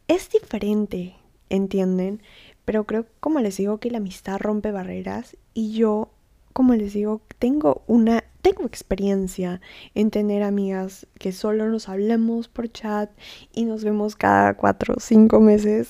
es 0.07 0.29
diferente, 0.29 1.15
¿entienden? 1.49 2.21
Pero 2.65 2.85
creo, 2.85 3.05
como 3.19 3.39
les 3.39 3.57
digo, 3.57 3.79
que 3.79 3.91
la 3.91 3.97
amistad 3.97 4.39
rompe 4.39 4.71
barreras 4.71 5.37
y 5.53 5.73
yo, 5.73 6.11
como 6.53 6.75
les 6.75 6.93
digo, 6.93 7.21
tengo 7.39 7.83
una 7.87 8.23
tengo 8.41 8.65
experiencia 8.65 9.61
en 9.93 10.09
tener 10.09 10.43
amigas 10.43 11.07
que 11.19 11.31
solo 11.31 11.69
nos 11.69 11.89
hablamos 11.89 12.47
por 12.47 12.71
chat 12.71 13.11
y 13.53 13.65
nos 13.65 13.83
vemos 13.83 14.15
cada 14.15 14.55
cuatro 14.55 14.95
o 14.97 14.99
cinco 14.99 15.39
meses, 15.39 15.89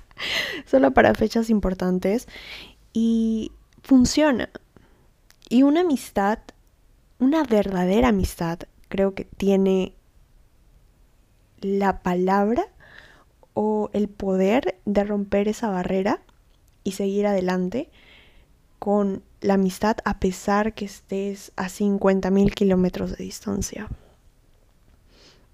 solo 0.66 0.92
para 0.92 1.14
fechas 1.14 1.50
importantes, 1.50 2.28
y 2.92 3.52
funciona. 3.82 4.48
Y 5.48 5.62
una 5.62 5.80
amistad, 5.80 6.38
una 7.18 7.44
verdadera 7.44 8.08
amistad, 8.08 8.60
creo 8.88 9.14
que 9.14 9.24
tiene 9.24 9.94
la 11.60 12.02
palabra 12.02 12.66
o 13.54 13.90
el 13.92 14.08
poder 14.08 14.78
de 14.84 15.04
romper 15.04 15.48
esa 15.48 15.68
barrera 15.68 16.20
y 16.84 16.92
seguir 16.92 17.26
adelante 17.26 17.90
con 18.78 19.22
la 19.40 19.54
amistad 19.54 19.96
a 20.04 20.18
pesar 20.18 20.74
que 20.74 20.84
estés 20.84 21.52
a 21.56 21.68
50.000 21.68 22.52
kilómetros 22.54 23.16
de 23.16 23.24
distancia. 23.24 23.88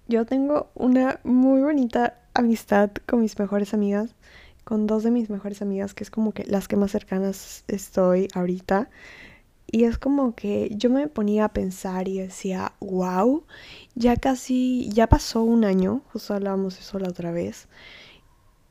Yo 0.07 0.25
tengo 0.25 0.71
una 0.75 1.21
muy 1.25 1.61
bonita 1.61 2.19
amistad 2.33 2.91
con 3.07 3.21
mis 3.21 3.39
mejores 3.39 3.75
amigas, 3.75 4.15
con 4.65 4.87
dos 4.87 5.03
de 5.03 5.11
mis 5.11 5.29
mejores 5.29 5.61
amigas, 5.61 5.93
que 5.93 6.05
es 6.05 6.11
como 6.11 6.33
que 6.33 6.45
las 6.45 6.69
que 6.69 6.77
más 6.77 6.93
cercanas 6.93 7.65
estoy 7.69 8.29
ahorita. 8.35 8.89
Y 9.71 9.85
es 9.85 9.99
como 9.99 10.35
que 10.35 10.71
yo 10.75 10.89
me 10.91 11.09
ponía 11.09 11.45
a 11.45 11.53
pensar 11.53 12.09
y 12.09 12.19
decía, 12.19 12.73
wow, 12.81 13.45
ya 13.95 14.17
casi, 14.17 14.89
ya 14.91 15.09
pasó 15.09 15.43
un 15.43 15.65
año, 15.65 16.03
justo 16.13 16.35
hablábamos 16.35 16.79
eso 16.79 16.99
la 16.99 17.09
otra 17.09 17.33
vez, 17.33 17.69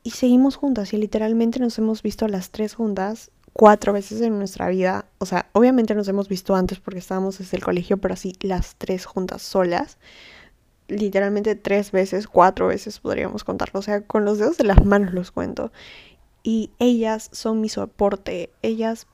y 0.08 0.12
seguimos 0.12 0.56
juntas 0.56 0.94
y 0.94 0.98
literalmente 0.98 1.60
nos 1.60 1.77
hemos 1.77 2.01
visto 2.01 2.27
las 2.27 2.50
tres 2.50 2.75
juntas 2.75 3.30
cuatro 3.58 3.92
veces 3.92 4.22
en 4.22 4.38
nuestra 4.38 4.70
vida. 4.70 5.06
O 5.18 5.25
sea, 5.25 5.50
obviamente 5.51 5.96
nos 5.96 6.08
hemos 6.08 6.30
visto 6.30 6.56
antes 6.56 6.80
porque 6.80 7.00
estábamos 7.00 7.39
desde 7.39 7.58
el 7.58 7.63
colegio, 7.63 7.98
pero 7.98 8.13
así 8.13 8.34
las 8.39 8.75
tres 8.77 9.06
juntas 9.06 9.42
solas. 9.42 9.98
Literalmente 10.88 11.56
tres 11.56 11.92
veces, 11.92 12.27
cuatro 12.27 12.68
veces 12.68 13.00
podríamos 13.00 13.44
contarlo. 13.44 13.80
O 13.80 13.84
sea, 13.84 14.01
con 14.01 14.24
los 14.24 14.38
dedos 14.38 14.58
de 14.58 14.63
las 14.63 14.86
manos 14.86 15.13
los 15.13 15.32
cuento. 15.32 15.72
Y 16.44 16.70
ellas 16.80 17.30
son 17.34 17.60
mi 17.60 17.68
soporte. 17.68 18.51
Ellas 18.62 19.08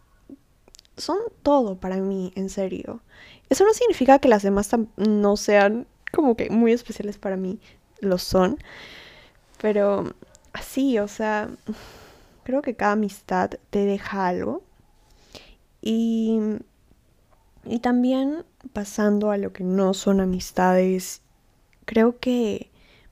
son 0.97 1.17
todo 1.41 1.75
para 1.75 1.97
mí, 1.97 2.31
en 2.35 2.49
serio. 2.49 3.01
Eso 3.49 3.65
no 3.65 3.73
significa 3.73 4.19
que 4.19 4.27
las 4.27 4.43
demás 4.43 4.69
no 4.97 5.37
sean 5.37 5.87
como 6.11 6.35
que 6.35 6.49
muy 6.49 6.71
especiales 6.71 7.17
para 7.17 7.37
mí. 7.37 7.59
Lo 7.99 8.17
son. 8.17 8.57
Pero 9.59 10.13
así, 10.53 10.99
o 10.99 11.07
sea 11.07 11.49
Creo 12.43 12.61
que 12.61 12.75
cada 12.75 12.93
amistad 12.93 13.51
te 13.69 13.85
deja 13.85 14.27
algo. 14.27 14.63
Y, 15.81 16.39
y 17.65 17.79
también 17.79 18.45
pasando 18.73 19.31
a 19.31 19.37
lo 19.37 19.53
que 19.53 19.63
no 19.63 19.93
son 19.93 20.19
amistades, 20.19 21.21
creo 21.85 22.19
que 22.19 22.69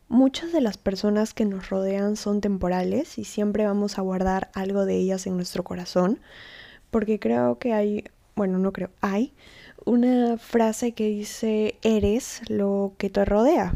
muchas 0.10 0.52
de 0.52 0.62
las 0.62 0.78
personas 0.78 1.34
que 1.34 1.46
nos 1.46 1.70
rodean 1.70 2.18
son 2.18 2.42
temporales 2.42 3.18
y 3.18 3.24
siempre 3.24 3.66
vamos 3.66 3.98
a 3.98 4.02
guardar 4.02 4.52
algo 4.54 4.86
de 4.86 4.98
ellas 4.98 5.26
en 5.28 5.38
nuestro 5.38 5.64
corazón. 5.64 6.20
Porque 6.92 7.20
creo 7.20 7.58
que 7.60 7.74
hay, 7.74 8.04
bueno, 8.36 8.58
no 8.60 8.72
creo, 8.74 8.92
hay 9.02 9.34
una 9.86 10.38
frase 10.38 10.94
que 10.94 11.08
dice, 11.08 11.76
eres 11.84 12.42
lo 12.50 12.94
que 12.98 13.10
te 13.10 13.26
rodea. 13.26 13.74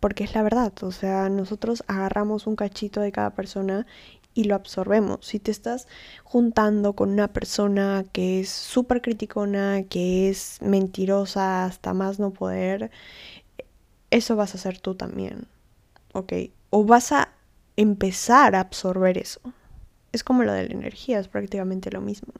porque 0.00 0.24
es 0.24 0.34
la 0.34 0.42
verdad, 0.42 0.72
o 0.82 0.92
sea, 0.92 1.28
nosotros 1.28 1.82
agarramos 1.88 2.46
un 2.46 2.56
cachito 2.56 3.00
de 3.00 3.12
cada 3.12 3.30
persona 3.30 3.86
y 4.34 4.44
lo 4.44 4.54
absorbemos. 4.54 5.26
Si 5.26 5.40
te 5.40 5.50
estás 5.50 5.88
juntando 6.24 6.94
con 6.94 7.10
una 7.10 7.28
persona 7.28 8.04
que 8.12 8.40
es 8.40 8.48
súper 8.50 9.02
criticona, 9.02 9.82
que 9.88 10.28
es 10.30 10.58
mentirosa 10.62 11.64
hasta 11.64 11.94
más 11.94 12.18
no 12.20 12.30
poder, 12.32 12.90
eso 14.10 14.36
vas 14.36 14.54
a 14.54 14.58
hacer 14.58 14.78
tú 14.80 14.94
también, 14.94 15.46
¿ok? 16.12 16.32
O 16.70 16.84
vas 16.84 17.12
a 17.12 17.30
empezar 17.76 18.54
a 18.54 18.60
absorber 18.60 19.18
eso. 19.18 19.40
Es 20.12 20.24
como 20.24 20.42
lo 20.42 20.52
de 20.52 20.68
la 20.68 20.74
energía, 20.74 21.18
es 21.18 21.28
prácticamente 21.28 21.90
lo 21.90 22.00
mismo. 22.00 22.32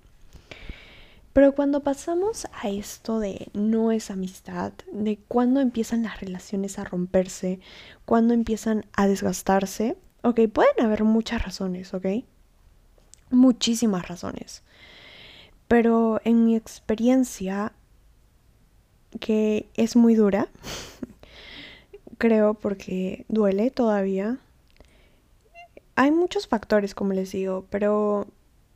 Pero 1.32 1.54
cuando 1.54 1.84
pasamos 1.84 2.48
a 2.52 2.68
esto 2.68 3.20
de 3.20 3.48
no 3.52 3.92
es 3.92 4.10
amistad, 4.10 4.72
de 4.90 5.20
cuando 5.28 5.60
empiezan 5.60 6.02
las 6.02 6.20
relaciones 6.20 6.80
a 6.80 6.84
romperse, 6.84 7.60
cuando 8.04 8.34
empiezan 8.34 8.86
a 8.94 9.06
desgastarse, 9.06 9.96
ok, 10.22 10.40
pueden 10.52 10.84
haber 10.84 11.04
muchas 11.04 11.44
razones, 11.44 11.94
ok. 11.94 12.06
Muchísimas 13.30 14.08
razones. 14.08 14.64
Pero 15.68 16.20
en 16.24 16.44
mi 16.44 16.56
experiencia, 16.56 17.72
que 19.20 19.68
es 19.74 19.94
muy 19.94 20.14
dura, 20.14 20.48
creo 22.18 22.54
porque 22.54 23.26
duele 23.28 23.70
todavía. 23.70 24.38
Hay 26.00 26.12
muchos 26.12 26.46
factores, 26.46 26.94
como 26.94 27.12
les 27.12 27.32
digo, 27.32 27.66
pero 27.70 28.28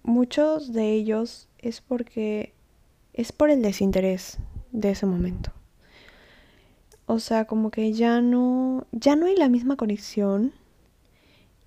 muchos 0.03 0.73
de 0.73 0.91
ellos 0.91 1.49
es 1.59 1.81
porque 1.81 2.53
es 3.13 3.31
por 3.31 3.49
el 3.49 3.63
desinterés 3.63 4.39
de 4.73 4.91
ese 4.91 5.07
momento. 5.07 5.53
O 7.07 7.21
sea, 7.21 7.45
como 7.45 7.71
que 7.71 7.93
ya 7.93 8.21
no 8.21 8.89
ya 8.91 9.15
no 9.15 9.27
hay 9.27 9.37
la 9.37 9.49
misma 9.49 9.77
conexión 9.77 10.53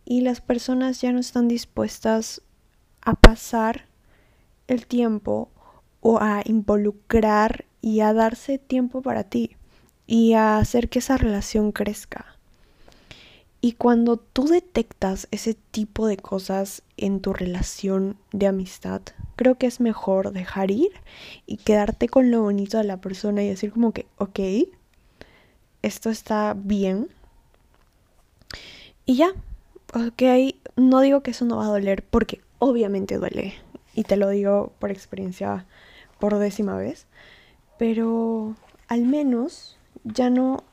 y 0.04 0.20
las 0.20 0.42
personas 0.42 1.00
ya 1.00 1.14
no 1.14 1.20
están 1.20 1.48
dispuestas 1.48 2.42
a 3.00 3.14
pasar 3.14 3.86
el 4.68 4.86
tiempo 4.88 5.52
o 6.02 6.20
a 6.20 6.42
involucrar 6.44 7.64
y 7.80 8.02
a 8.02 8.12
darse 8.12 8.58
tiempo 8.58 9.02
para 9.02 9.24
ti 9.24 9.56
y 10.06 10.34
a 10.34 10.58
hacer 10.58 10.90
que 10.90 11.00
esa 11.00 11.16
relación 11.16 11.72
crezca. 11.72 12.35
Y 13.66 13.72
cuando 13.72 14.18
tú 14.18 14.46
detectas 14.46 15.28
ese 15.32 15.56
tipo 15.56 16.06
de 16.06 16.18
cosas 16.18 16.84
en 16.98 17.20
tu 17.20 17.34
relación 17.34 18.16
de 18.32 18.46
amistad, 18.46 19.02
creo 19.36 19.56
que 19.56 19.66
es 19.66 19.80
mejor 19.80 20.34
dejar 20.34 20.70
ir 20.70 20.92
y 21.48 21.58
quedarte 21.58 22.08
con 22.08 22.30
lo 22.30 22.44
bonito 22.44 22.78
de 22.78 22.84
la 22.84 23.02
persona 23.02 23.42
y 23.42 23.48
decir 23.48 23.72
como 23.72 23.92
que, 23.92 24.06
ok, 24.20 24.40
esto 25.82 26.12
está 26.12 26.54
bien. 26.56 27.10
Y 29.04 29.16
ya, 29.16 29.30
ok, 29.96 30.22
no 30.76 31.02
digo 31.02 31.24
que 31.24 31.32
eso 31.32 31.46
no 31.46 31.58
va 31.58 31.66
a 31.66 31.70
doler 31.70 32.04
porque 32.04 32.42
obviamente 32.60 33.18
duele. 33.18 33.56
Y 33.96 34.04
te 34.04 34.16
lo 34.16 34.30
digo 34.30 34.74
por 34.78 34.92
experiencia 34.92 35.66
por 36.20 36.38
décima 36.38 36.78
vez. 36.78 37.08
Pero 37.80 38.56
al 38.88 39.06
menos 39.06 39.80
ya 40.04 40.30
no 40.30 40.64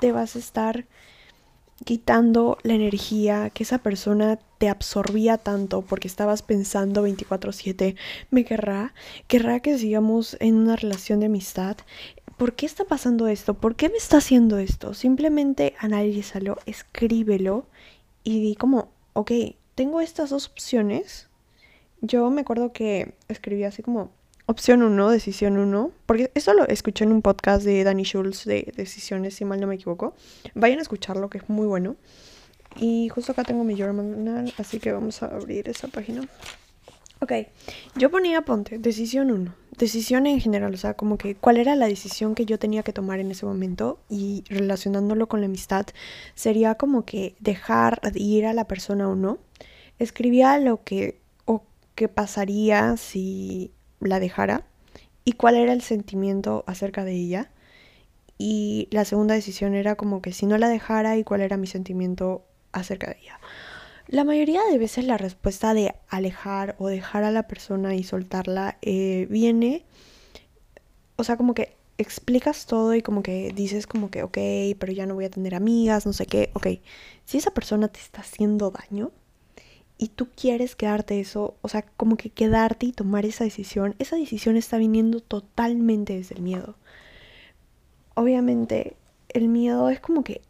te 0.00 0.10
vas 0.10 0.36
a 0.36 0.38
estar 0.38 0.86
quitando 1.84 2.58
la 2.62 2.74
energía 2.74 3.50
que 3.50 3.62
esa 3.62 3.78
persona 3.78 4.38
te 4.58 4.68
absorbía 4.68 5.38
tanto 5.38 5.82
porque 5.82 6.08
estabas 6.08 6.42
pensando 6.42 7.02
24/7, 7.02 7.96
me 8.30 8.44
querrá, 8.44 8.94
querrá 9.28 9.60
que 9.60 9.78
sigamos 9.78 10.36
en 10.40 10.56
una 10.56 10.76
relación 10.76 11.20
de 11.20 11.26
amistad. 11.26 11.76
¿Por 12.36 12.54
qué 12.54 12.66
está 12.66 12.84
pasando 12.84 13.28
esto? 13.28 13.54
¿Por 13.54 13.76
qué 13.76 13.88
me 13.88 13.96
está 13.96 14.16
haciendo 14.16 14.58
esto? 14.58 14.94
Simplemente 14.94 15.74
analízalo, 15.78 16.58
escríbelo 16.66 17.66
y 18.24 18.40
di 18.40 18.56
como, 18.56 18.88
ok, 19.12 19.30
tengo 19.74 20.00
estas 20.00 20.30
dos 20.30 20.48
opciones. 20.48 21.28
Yo 22.00 22.28
me 22.30 22.40
acuerdo 22.40 22.72
que 22.72 23.14
escribí 23.28 23.64
así 23.64 23.82
como 23.82 24.10
opción 24.46 24.82
1, 24.82 25.10
decisión 25.10 25.58
1, 25.58 25.90
porque 26.06 26.30
eso 26.34 26.52
lo 26.54 26.66
escuché 26.68 27.04
en 27.04 27.12
un 27.12 27.22
podcast 27.22 27.64
de 27.64 27.84
Danny 27.84 28.04
Schultz 28.04 28.44
de 28.44 28.72
decisiones, 28.76 29.34
si 29.34 29.44
mal 29.44 29.60
no 29.60 29.66
me 29.66 29.76
equivoco. 29.76 30.14
Vayan 30.54 30.78
a 30.78 30.82
escucharlo, 30.82 31.30
que 31.30 31.38
es 31.38 31.48
muy 31.48 31.66
bueno. 31.66 31.96
Y 32.76 33.08
justo 33.08 33.32
acá 33.32 33.44
tengo 33.44 33.64
mi 33.64 33.76
journal, 33.76 34.52
así 34.58 34.80
que 34.80 34.92
vamos 34.92 35.22
a 35.22 35.26
abrir 35.26 35.68
esa 35.68 35.88
página. 35.88 36.22
Ok, 37.20 37.32
yo 37.96 38.10
ponía, 38.10 38.42
ponte, 38.42 38.78
decisión 38.78 39.30
1. 39.30 39.54
Decisión 39.78 40.26
en 40.26 40.40
general, 40.40 40.74
o 40.74 40.76
sea, 40.76 40.94
como 40.94 41.16
que 41.16 41.34
cuál 41.36 41.56
era 41.56 41.74
la 41.74 41.86
decisión 41.86 42.34
que 42.34 42.44
yo 42.44 42.58
tenía 42.58 42.82
que 42.82 42.92
tomar 42.92 43.18
en 43.18 43.30
ese 43.30 43.46
momento 43.46 43.98
y 44.10 44.44
relacionándolo 44.48 45.26
con 45.26 45.40
la 45.40 45.46
amistad, 45.46 45.86
sería 46.34 46.74
como 46.74 47.04
que 47.04 47.34
dejar 47.40 48.00
ir 48.14 48.46
a 48.46 48.52
la 48.52 48.66
persona 48.66 49.08
o 49.08 49.14
no. 49.14 49.38
Escribía 49.98 50.58
lo 50.58 50.82
que 50.84 51.20
o 51.46 51.62
qué 51.94 52.08
pasaría 52.08 52.96
si 52.96 53.72
la 54.00 54.20
dejara 54.20 54.66
y 55.24 55.32
cuál 55.32 55.56
era 55.56 55.72
el 55.72 55.82
sentimiento 55.82 56.64
acerca 56.66 57.04
de 57.04 57.12
ella. 57.12 57.50
Y 58.36 58.88
la 58.90 59.04
segunda 59.04 59.34
decisión 59.34 59.74
era 59.74 59.94
como 59.94 60.20
que 60.20 60.32
si 60.32 60.46
no 60.46 60.58
la 60.58 60.68
dejara 60.68 61.16
y 61.16 61.24
cuál 61.24 61.40
era 61.40 61.56
mi 61.56 61.66
sentimiento 61.66 62.44
acerca 62.72 63.08
de 63.08 63.18
ella. 63.22 63.38
La 64.06 64.24
mayoría 64.24 64.62
de 64.70 64.78
veces 64.78 65.04
la 65.06 65.16
respuesta 65.16 65.72
de 65.72 65.94
alejar 66.08 66.76
o 66.78 66.88
dejar 66.88 67.24
a 67.24 67.30
la 67.30 67.46
persona 67.46 67.94
y 67.94 68.04
soltarla 68.04 68.76
eh, 68.82 69.26
viene, 69.30 69.84
o 71.16 71.24
sea, 71.24 71.36
como 71.36 71.54
que 71.54 71.76
explicas 71.96 72.66
todo 72.66 72.94
y 72.94 73.02
como 73.02 73.22
que 73.22 73.52
dices 73.54 73.86
como 73.86 74.10
que, 74.10 74.22
ok, 74.22 74.38
pero 74.78 74.92
ya 74.92 75.06
no 75.06 75.14
voy 75.14 75.24
a 75.24 75.30
tener 75.30 75.54
amigas, 75.54 76.04
no 76.06 76.12
sé 76.12 76.26
qué, 76.26 76.50
ok, 76.54 76.66
si 77.24 77.38
esa 77.38 77.52
persona 77.52 77.88
te 77.88 78.00
está 78.00 78.20
haciendo 78.20 78.70
daño, 78.70 79.10
y 79.98 80.08
tú 80.08 80.28
quieres 80.34 80.76
quedarte 80.76 81.20
eso, 81.20 81.54
o 81.62 81.68
sea, 81.68 81.82
como 81.82 82.16
que 82.16 82.30
quedarte 82.30 82.86
y 82.86 82.92
tomar 82.92 83.24
esa 83.26 83.44
decisión, 83.44 83.94
esa 83.98 84.16
decisión 84.16 84.56
está 84.56 84.76
viniendo 84.78 85.20
totalmente 85.20 86.16
desde 86.16 86.34
el 86.34 86.42
miedo. 86.42 86.76
Obviamente, 88.14 88.96
el 89.28 89.48
miedo 89.48 89.88
es 89.90 90.00
como 90.00 90.24
que 90.24 90.42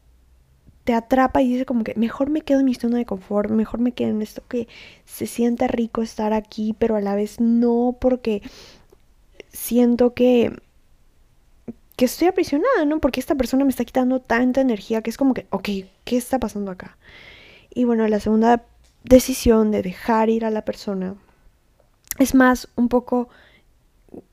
te 0.85 0.95
atrapa 0.95 1.43
y 1.43 1.49
dice 1.49 1.67
como 1.67 1.85
que 1.85 1.95
mejor 1.97 2.31
me 2.31 2.43
quedo 2.43 2.61
en 2.61 2.67
mi 2.67 2.75
zona 2.75 2.99
de 2.99 3.07
confort, 3.07 3.51
mejor 3.51 3.81
me 3.81 3.93
quedo 3.93 4.11
en 4.11 4.23
esto 4.23 4.43
que 4.49 4.69
se 5.07 5.27
siente 5.27 5.67
rico 5.69 6.03
estar 6.03 6.33
aquí, 6.33 6.75
pero 6.79 6.97
a 6.97 7.01
la 7.01 7.15
vez 7.15 7.41
no 7.41 7.97
porque 8.01 8.43
siento 9.53 10.15
que 10.15 10.53
que 11.97 12.07
estoy 12.07 12.29
aprisionada, 12.29 12.85
¿no? 12.87 12.99
Porque 13.01 13.21
esta 13.21 13.37
persona 13.37 13.65
me 13.65 13.71
está 13.71 13.85
quitando 13.85 14.21
tanta 14.21 14.61
energía 14.61 15.03
que 15.03 15.11
es 15.11 15.17
como 15.17 15.33
que, 15.33 15.47
ok, 15.51 15.69
¿qué 16.05 16.17
está 16.17 16.39
pasando 16.41 16.73
acá? 16.73 16.99
Y 17.73 17.85
bueno, 17.85 18.07
la 18.09 18.21
segunda 18.21 18.65
decisión 19.05 19.71
de 19.71 19.83
dejar 19.83 20.31
ir 20.31 20.45
a 20.45 20.51
la 20.51 20.65
persona 20.65 21.15
es 22.19 22.35
más 22.35 22.69
un 22.75 22.89
poco 22.89 23.29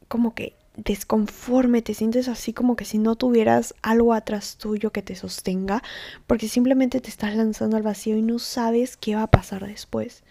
como 0.07 0.33
que 0.33 0.55
desconforme, 0.75 1.81
te 1.81 1.93
sientes 1.93 2.27
así 2.27 2.53
como 2.53 2.75
que 2.75 2.85
si 2.85 2.97
no 2.97 3.15
tuvieras 3.15 3.75
algo 3.81 4.13
atrás 4.13 4.57
tuyo 4.57 4.91
que 4.91 5.01
te 5.01 5.15
sostenga, 5.15 5.83
porque 6.27 6.47
simplemente 6.47 7.01
te 7.01 7.09
estás 7.09 7.35
lanzando 7.35 7.77
al 7.77 7.83
vacío 7.83 8.17
y 8.17 8.21
no 8.21 8.39
sabes 8.39 8.97
qué 8.97 9.15
va 9.15 9.23
a 9.23 9.31
pasar 9.31 9.67
después. 9.67 10.23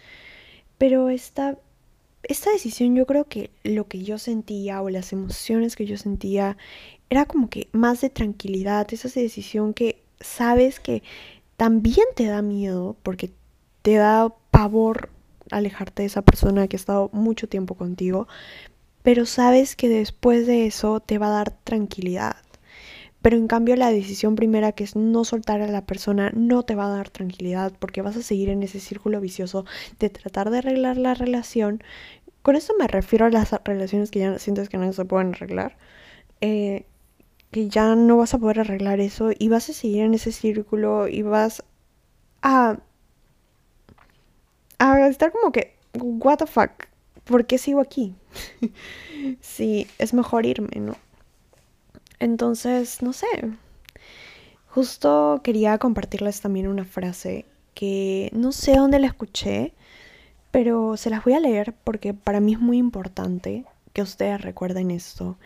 Pero 0.79 1.11
esta, 1.11 1.59
esta 2.22 2.50
decisión 2.50 2.96
yo 2.96 3.07
creo 3.07 3.26
que 3.26 3.50
lo 3.64 3.87
que 3.87 4.03
yo 4.03 4.18
sentía 4.18 4.81
o 4.81 4.88
las 4.88 5.12
emociones 5.12 5.76
que 5.76 5.87
yo 5.87 5.98
sentía 5.98 6.57
era 7.11 7.26
como 7.26 7.50
que 7.50 7.68
más 7.72 8.00
de 8.00 8.09
tranquilidad, 8.09 8.87
esa 8.92 9.09
decisión 9.09 9.74
que 9.74 10.03
sabes 10.20 10.81
que 10.81 11.03
también 11.57 12.07
te 12.16 12.26
da 12.26 12.40
miedo 12.40 12.96
porque 13.03 13.31
te 13.82 13.94
da 13.94 14.34
pavor 14.50 15.10
alejarte 15.50 16.02
de 16.02 16.06
esa 16.06 16.22
persona 16.22 16.68
que 16.68 16.76
ha 16.76 16.78
estado 16.78 17.10
mucho 17.12 17.48
tiempo 17.48 17.74
contigo, 17.74 18.28
pero 19.02 19.26
sabes 19.26 19.76
que 19.76 19.88
después 19.88 20.46
de 20.46 20.66
eso 20.66 21.00
te 21.00 21.18
va 21.18 21.28
a 21.28 21.30
dar 21.30 21.50
tranquilidad. 21.64 22.36
Pero 23.22 23.36
en 23.36 23.48
cambio 23.48 23.76
la 23.76 23.90
decisión 23.90 24.34
primera 24.34 24.72
que 24.72 24.84
es 24.84 24.96
no 24.96 25.24
soltar 25.24 25.60
a 25.60 25.66
la 25.66 25.84
persona 25.84 26.30
no 26.34 26.62
te 26.62 26.74
va 26.74 26.86
a 26.86 26.96
dar 26.96 27.10
tranquilidad 27.10 27.72
porque 27.78 28.02
vas 28.02 28.16
a 28.16 28.22
seguir 28.22 28.48
en 28.48 28.62
ese 28.62 28.80
círculo 28.80 29.20
vicioso 29.20 29.66
de 29.98 30.08
tratar 30.08 30.50
de 30.50 30.58
arreglar 30.58 30.96
la 30.96 31.14
relación. 31.14 31.82
Con 32.42 32.56
esto 32.56 32.72
me 32.78 32.88
refiero 32.88 33.26
a 33.26 33.30
las 33.30 33.52
relaciones 33.64 34.10
que 34.10 34.20
ya 34.20 34.38
sientes 34.38 34.70
que 34.70 34.78
no 34.78 34.90
se 34.92 35.04
pueden 35.04 35.34
arreglar. 35.34 35.76
Eh, 36.40 36.86
que 37.50 37.68
ya 37.68 37.94
no 37.96 38.16
vas 38.16 38.32
a 38.34 38.38
poder 38.38 38.60
arreglar 38.60 39.00
eso 39.00 39.30
y 39.36 39.48
vas 39.48 39.68
a 39.68 39.72
seguir 39.72 40.02
en 40.02 40.14
ese 40.14 40.32
círculo 40.32 41.08
y 41.08 41.22
vas 41.22 41.64
a 42.42 42.78
a 44.80 45.06
estar 45.08 45.32
como 45.32 45.52
que, 45.52 45.74
what 45.94 46.38
the 46.38 46.46
fuck, 46.46 46.86
¿por 47.24 47.46
qué 47.46 47.58
sigo 47.58 47.80
aquí? 47.80 48.14
sí, 49.40 49.86
es 49.98 50.14
mejor 50.14 50.46
irme, 50.46 50.80
¿no? 50.80 50.96
Entonces, 52.18 53.02
no 53.02 53.12
sé. 53.12 53.26
Justo 54.68 55.40
quería 55.42 55.78
compartirles 55.78 56.40
también 56.40 56.68
una 56.68 56.84
frase 56.84 57.44
que 57.74 58.30
no 58.32 58.52
sé 58.52 58.76
dónde 58.76 58.98
la 59.00 59.08
escuché, 59.08 59.74
pero 60.50 60.96
se 60.96 61.10
las 61.10 61.24
voy 61.24 61.34
a 61.34 61.40
leer 61.40 61.74
porque 61.84 62.14
para 62.14 62.40
mí 62.40 62.54
es 62.54 62.60
muy 62.60 62.78
importante 62.78 63.64
que 63.92 64.02
ustedes 64.02 64.40
recuerden 64.42 64.90
esto. 64.90 65.38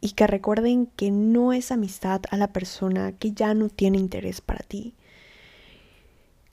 y 0.00 0.12
que 0.12 0.26
recuerden 0.28 0.86
que 0.96 1.10
no 1.10 1.52
es 1.52 1.72
amistad 1.72 2.22
a 2.30 2.36
la 2.36 2.52
persona 2.52 3.12
que 3.12 3.32
ya 3.32 3.54
no 3.54 3.68
tiene 3.68 3.98
interés 3.98 4.40
para 4.40 4.60
ti. 4.64 4.94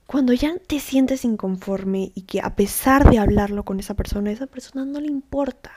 Cuando 0.07 0.33
ya 0.33 0.57
te 0.59 0.79
sientes 0.79 1.25
inconforme 1.25 2.11
y 2.13 2.21
que 2.21 2.39
a 2.39 2.55
pesar 2.55 3.09
de 3.09 3.17
hablarlo 3.17 3.63
con 3.63 3.79
esa 3.79 3.95
persona, 3.95 4.31
esa 4.31 4.45
persona 4.45 4.85
no 4.85 4.99
le 4.99 5.07
importa. 5.07 5.71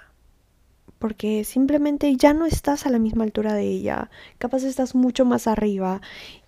Porque 0.98 1.44
simplemente 1.44 2.14
ya 2.16 2.34
no 2.34 2.44
estás 2.44 2.84
a 2.84 2.90
la 2.90 2.98
misma 2.98 3.24
altura 3.24 3.54
de 3.54 3.66
ella. 3.66 4.10
Capaz 4.36 4.64
estás 4.64 4.94
mucho 4.94 5.24
más 5.24 5.46
arriba. 5.46 6.02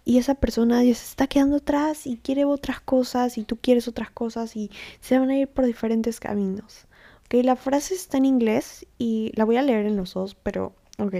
Y 0.05 0.19
esa 0.19 0.35
persona 0.35 0.85
ya 0.85 0.95
se 0.95 1.07
está 1.07 1.27
quedando 1.27 1.57
atrás 1.57 2.07
y 2.07 2.17
quiere 2.19 2.45
otras 2.45 2.81
cosas 2.81 3.39
y 3.39 3.45
tú 3.45 3.57
quieres 3.57 3.89
otras 3.89 4.11
cosas 4.11 4.57
y 4.57 4.71
se 5.01 5.19
van 5.19 5.31
a 5.31 5.39
ir 5.39 5.49
por 5.49 5.65
diferentes 5.65 6.21
caminos. 6.21 6.87
Ok, 7.25 7.45
la 7.45 7.57
frase 7.57 7.95
está 7.95 8.19
en 8.19 8.25
inglés 8.25 8.87
y 8.99 9.33
la 9.37 9.45
voy 9.45 9.57
a 9.57 9.63
leer 9.63 9.87
en 9.87 9.97
los 9.97 10.15
dos, 10.15 10.35
pero 10.35 10.75
ok. 10.99 11.15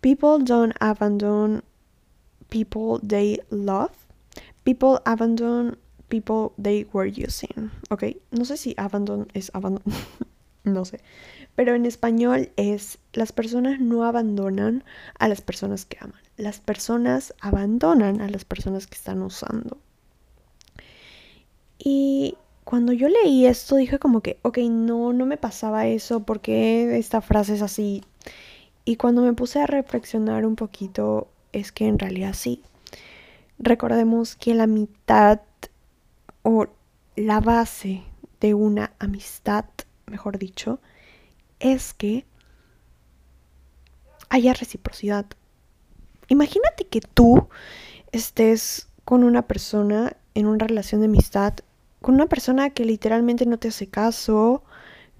People 0.00 0.42
don't 0.42 0.74
abandon 0.80 1.62
people 2.48 2.98
they 3.06 3.40
love. 3.50 3.92
People 4.64 5.00
abandon 5.04 5.76
people 6.08 6.52
they 6.62 6.86
were 6.92 7.08
using. 7.08 7.70
Ok, 7.90 8.04
no 8.30 8.44
sé 8.44 8.56
si 8.56 8.74
abandon 8.76 9.28
es 9.34 9.50
abandon. 9.54 9.82
no 10.64 10.84
sé. 10.84 11.00
Pero 11.54 11.74
en 11.74 11.86
español 11.86 12.50
es 12.56 12.98
las 13.12 13.32
personas 13.32 13.80
no 13.80 14.04
abandonan 14.04 14.84
a 15.18 15.28
las 15.28 15.40
personas 15.40 15.84
que 15.84 15.98
aman. 16.00 16.20
Las 16.36 16.58
personas 16.58 17.34
abandonan 17.40 18.20
a 18.20 18.28
las 18.28 18.44
personas 18.44 18.86
que 18.86 18.96
están 18.96 19.22
usando. 19.22 19.78
Y 21.78 22.36
cuando 22.64 22.92
yo 22.92 23.08
leí 23.08 23.46
esto 23.46 23.76
dije 23.76 23.98
como 23.98 24.20
que, 24.20 24.38
ok, 24.42 24.58
no, 24.70 25.12
no 25.12 25.26
me 25.26 25.36
pasaba 25.36 25.86
eso 25.86 26.20
porque 26.20 26.96
esta 26.98 27.20
frase 27.20 27.54
es 27.54 27.62
así. 27.62 28.02
Y 28.84 28.96
cuando 28.96 29.22
me 29.22 29.32
puse 29.32 29.60
a 29.60 29.66
reflexionar 29.66 30.44
un 30.44 30.56
poquito, 30.56 31.28
es 31.52 31.72
que 31.72 31.86
en 31.86 31.98
realidad 31.98 32.34
sí. 32.34 32.62
Recordemos 33.58 34.34
que 34.34 34.54
la 34.54 34.66
mitad 34.66 35.40
o 36.44 36.68
la 37.16 37.40
base 37.40 38.04
de 38.40 38.54
una 38.54 38.92
amistad, 39.00 39.64
mejor 40.06 40.38
dicho, 40.38 40.78
es 41.58 41.94
que 41.94 42.26
haya 44.28 44.52
reciprocidad. 44.52 45.26
Imagínate 46.28 46.86
que 46.86 47.00
tú 47.00 47.48
estés 48.12 48.88
con 49.04 49.24
una 49.24 49.42
persona 49.42 50.16
en 50.34 50.46
una 50.46 50.66
relación 50.66 51.00
de 51.00 51.06
amistad, 51.06 51.54
con 52.00 52.14
una 52.16 52.26
persona 52.26 52.70
que 52.70 52.84
literalmente 52.84 53.46
no 53.46 53.58
te 53.58 53.68
hace 53.68 53.88
caso, 53.88 54.62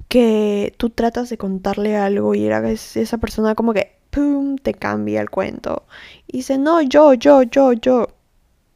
que 0.08 0.74
tú 0.76 0.90
tratas 0.90 1.30
de 1.30 1.38
contarle 1.38 1.96
algo 1.96 2.34
y 2.34 2.46
esa 2.48 3.18
persona 3.18 3.54
como 3.54 3.72
que, 3.72 3.96
¡pum!, 4.10 4.56
te 4.56 4.74
cambia 4.74 5.22
el 5.22 5.30
cuento. 5.30 5.84
Y 6.26 6.38
dice, 6.38 6.58
no, 6.58 6.82
yo, 6.82 7.14
yo, 7.14 7.42
yo, 7.42 7.72
yo. 7.72 8.08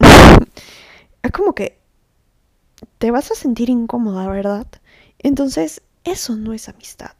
es 1.22 1.32
como 1.32 1.54
que 1.54 1.77
te 2.98 3.10
vas 3.10 3.30
a 3.30 3.34
sentir 3.34 3.70
incómoda, 3.70 4.28
¿verdad? 4.28 4.66
Entonces, 5.18 5.82
eso 6.04 6.36
no 6.36 6.52
es 6.52 6.68
amistad. 6.68 7.12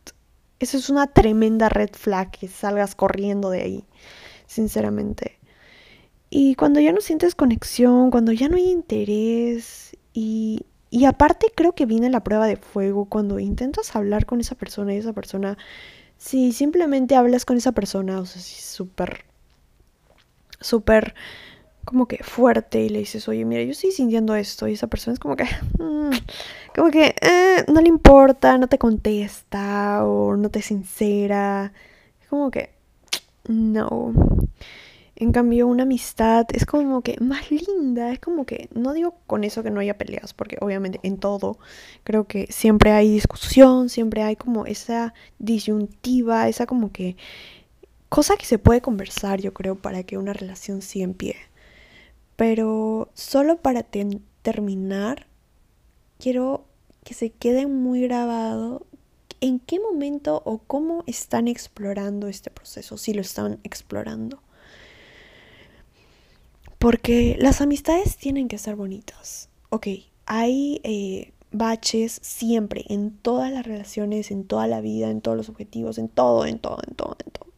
Eso 0.60 0.76
es 0.76 0.90
una 0.90 1.06
tremenda 1.06 1.68
red 1.68 1.90
flag 1.92 2.30
que 2.30 2.48
salgas 2.48 2.94
corriendo 2.94 3.50
de 3.50 3.62
ahí, 3.62 3.84
sinceramente. 4.46 5.38
Y 6.30 6.56
cuando 6.56 6.80
ya 6.80 6.92
no 6.92 7.00
sientes 7.00 7.34
conexión, 7.34 8.10
cuando 8.10 8.32
ya 8.32 8.48
no 8.48 8.56
hay 8.56 8.70
interés 8.70 9.96
y, 10.12 10.66
y 10.90 11.04
aparte 11.04 11.52
creo 11.54 11.74
que 11.74 11.86
viene 11.86 12.10
la 12.10 12.24
prueba 12.24 12.46
de 12.46 12.56
fuego 12.56 13.06
cuando 13.06 13.38
intentas 13.38 13.94
hablar 13.96 14.26
con 14.26 14.40
esa 14.40 14.54
persona 14.54 14.94
y 14.94 14.98
esa 14.98 15.12
persona, 15.12 15.56
si 16.18 16.52
simplemente 16.52 17.14
hablas 17.14 17.44
con 17.44 17.56
esa 17.56 17.72
persona, 17.72 18.20
o 18.20 18.26
sea, 18.26 18.42
si 18.42 18.60
súper, 18.60 19.24
súper 20.60 21.14
como 21.88 22.06
que 22.06 22.22
fuerte 22.22 22.82
y 22.84 22.88
le 22.90 23.00
dices, 23.00 23.28
oye, 23.28 23.44
mira, 23.44 23.62
yo 23.62 23.72
estoy 23.72 23.92
sintiendo 23.92 24.34
esto 24.34 24.68
y 24.68 24.74
esa 24.74 24.86
persona 24.88 25.14
es 25.14 25.18
como 25.20 25.36
que, 25.36 25.44
mm, 25.78 26.10
como 26.74 26.90
que 26.90 27.14
eh, 27.20 27.64
no 27.72 27.80
le 27.80 27.88
importa, 27.88 28.58
no 28.58 28.68
te 28.68 28.78
contesta 28.78 30.04
o 30.04 30.36
no 30.36 30.50
te 30.50 30.62
sincera, 30.62 31.72
es 32.22 32.28
como 32.28 32.50
que, 32.50 32.70
no. 33.48 34.12
En 35.16 35.32
cambio, 35.32 35.66
una 35.66 35.82
amistad 35.82 36.46
es 36.52 36.64
como 36.64 37.00
que 37.02 37.16
más 37.20 37.50
linda, 37.50 38.12
es 38.12 38.20
como 38.20 38.46
que, 38.46 38.68
no 38.74 38.92
digo 38.92 39.14
con 39.26 39.42
eso 39.42 39.62
que 39.62 39.70
no 39.70 39.80
haya 39.80 39.98
peleas, 39.98 40.32
porque 40.34 40.58
obviamente 40.60 41.00
en 41.02 41.18
todo 41.18 41.58
creo 42.04 42.24
que 42.28 42.46
siempre 42.50 42.92
hay 42.92 43.10
discusión, 43.10 43.88
siempre 43.88 44.22
hay 44.22 44.36
como 44.36 44.66
esa 44.66 45.14
disyuntiva, 45.38 46.48
esa 46.48 46.66
como 46.66 46.92
que 46.92 47.16
cosa 48.08 48.36
que 48.36 48.46
se 48.46 48.58
puede 48.58 48.80
conversar, 48.80 49.40
yo 49.40 49.52
creo, 49.54 49.76
para 49.76 50.02
que 50.02 50.18
una 50.18 50.32
relación 50.32 50.82
siga 50.82 51.04
en 51.04 51.14
pie. 51.14 51.36
Pero 52.38 53.10
solo 53.14 53.56
para 53.56 53.82
terminar, 53.82 55.26
quiero 56.20 56.66
que 57.02 57.12
se 57.12 57.30
quede 57.30 57.66
muy 57.66 58.02
grabado 58.02 58.86
en 59.40 59.58
qué 59.58 59.80
momento 59.80 60.40
o 60.44 60.58
cómo 60.58 61.02
están 61.08 61.48
explorando 61.48 62.28
este 62.28 62.52
proceso, 62.52 62.96
si 62.96 63.12
lo 63.12 63.22
están 63.22 63.58
explorando. 63.64 64.40
Porque 66.78 67.36
las 67.40 67.60
amistades 67.60 68.16
tienen 68.16 68.46
que 68.46 68.58
ser 68.58 68.76
bonitas. 68.76 69.48
Ok, 69.70 69.88
hay 70.26 70.80
eh, 70.84 71.32
baches 71.50 72.20
siempre, 72.22 72.84
en 72.88 73.18
todas 73.18 73.50
las 73.50 73.66
relaciones, 73.66 74.30
en 74.30 74.44
toda 74.44 74.68
la 74.68 74.80
vida, 74.80 75.10
en 75.10 75.22
todos 75.22 75.36
los 75.36 75.48
objetivos, 75.48 75.98
en 75.98 76.08
todo, 76.08 76.46
en 76.46 76.60
todo, 76.60 76.78
en 76.86 76.94
todo, 76.94 77.16
en 77.18 77.32
todo. 77.32 77.48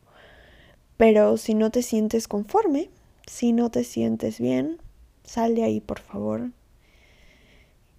Pero 0.96 1.36
si 1.36 1.52
no 1.52 1.70
te 1.70 1.82
sientes 1.82 2.28
conforme, 2.28 2.88
si 3.30 3.52
no 3.52 3.70
te 3.70 3.84
sientes 3.84 4.40
bien, 4.40 4.82
sal 5.22 5.54
de 5.54 5.62
ahí, 5.62 5.80
por 5.80 6.00
favor. 6.00 6.50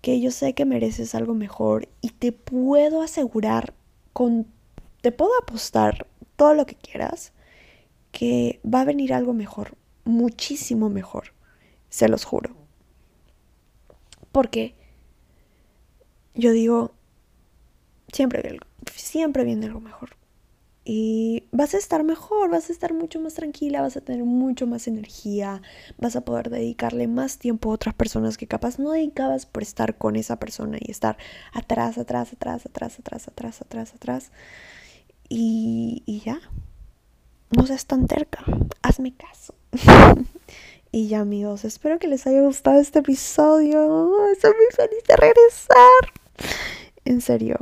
Que 0.01 0.19
yo 0.19 0.29
sé 0.29 0.53
que 0.53 0.65
mereces 0.65 1.15
algo 1.15 1.33
mejor 1.33 1.87
y 2.01 2.09
te 2.09 2.33
puedo 2.33 3.01
asegurar 3.01 3.73
con 4.11 4.45
te 4.99 5.13
puedo 5.13 5.31
apostar 5.41 6.05
todo 6.35 6.53
lo 6.53 6.65
que 6.65 6.75
quieras 6.75 7.31
que 8.11 8.59
va 8.65 8.81
a 8.81 8.85
venir 8.85 9.13
algo 9.13 9.33
mejor, 9.33 9.77
muchísimo 10.03 10.89
mejor, 10.89 11.33
se 11.89 12.09
los 12.09 12.25
juro. 12.25 12.53
Porque 14.33 14.75
yo 16.35 16.51
digo, 16.51 16.91
siempre, 18.11 18.59
siempre 18.93 19.45
viene 19.45 19.67
algo 19.67 19.79
mejor 19.79 20.20
y 20.83 21.43
vas 21.51 21.75
a 21.75 21.77
estar 21.77 22.03
mejor, 22.03 22.49
vas 22.49 22.69
a 22.69 22.73
estar 22.73 22.93
mucho 22.93 23.19
más 23.19 23.35
tranquila, 23.35 23.81
vas 23.81 23.97
a 23.97 24.01
tener 24.01 24.23
mucho 24.23 24.65
más 24.65 24.87
energía, 24.87 25.61
vas 25.99 26.15
a 26.15 26.21
poder 26.21 26.49
dedicarle 26.49 27.07
más 27.07 27.37
tiempo 27.37 27.69
a 27.69 27.75
otras 27.75 27.93
personas 27.93 28.37
que 28.37 28.47
capaz 28.47 28.79
no 28.79 28.91
dedicabas 28.91 29.45
por 29.45 29.61
estar 29.61 29.97
con 29.97 30.15
esa 30.15 30.37
persona 30.39 30.77
y 30.79 30.89
estar 30.89 31.17
atrás, 31.53 31.99
atrás, 31.99 32.33
atrás, 32.33 32.65
atrás, 32.65 32.97
atrás, 32.97 33.27
atrás, 33.27 33.61
atrás, 33.61 33.93
atrás. 33.93 34.31
Y, 35.29 36.01
y 36.07 36.21
ya, 36.21 36.41
no 37.51 37.67
seas 37.67 37.85
tan 37.85 38.07
terca, 38.07 38.43
hazme 38.81 39.13
caso. 39.15 39.53
y 40.91 41.09
ya 41.09 41.19
amigos, 41.19 41.63
espero 41.63 41.99
que 41.99 42.07
les 42.07 42.25
haya 42.25 42.41
gustado 42.41 42.81
este 42.81 42.99
episodio. 42.99 44.31
Estoy 44.31 44.51
muy 44.51 44.75
feliz 44.75 45.03
de 45.07 45.15
regresar. 45.15 46.49
En 47.05 47.21
serio, 47.21 47.57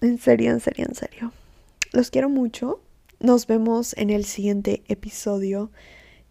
en 0.00 0.18
serio, 0.18 0.52
en 0.52 0.60
serio, 0.60 0.86
en 0.88 0.94
serio. 0.94 1.32
Los 1.92 2.10
quiero 2.10 2.30
mucho. 2.30 2.80
Nos 3.20 3.46
vemos 3.46 3.94
en 3.98 4.08
el 4.08 4.24
siguiente 4.24 4.82
episodio 4.88 5.70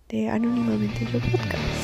de 0.09 0.27
Anónimamente 0.27 1.05
Yo 1.05 1.19
Podcast. 1.19 1.80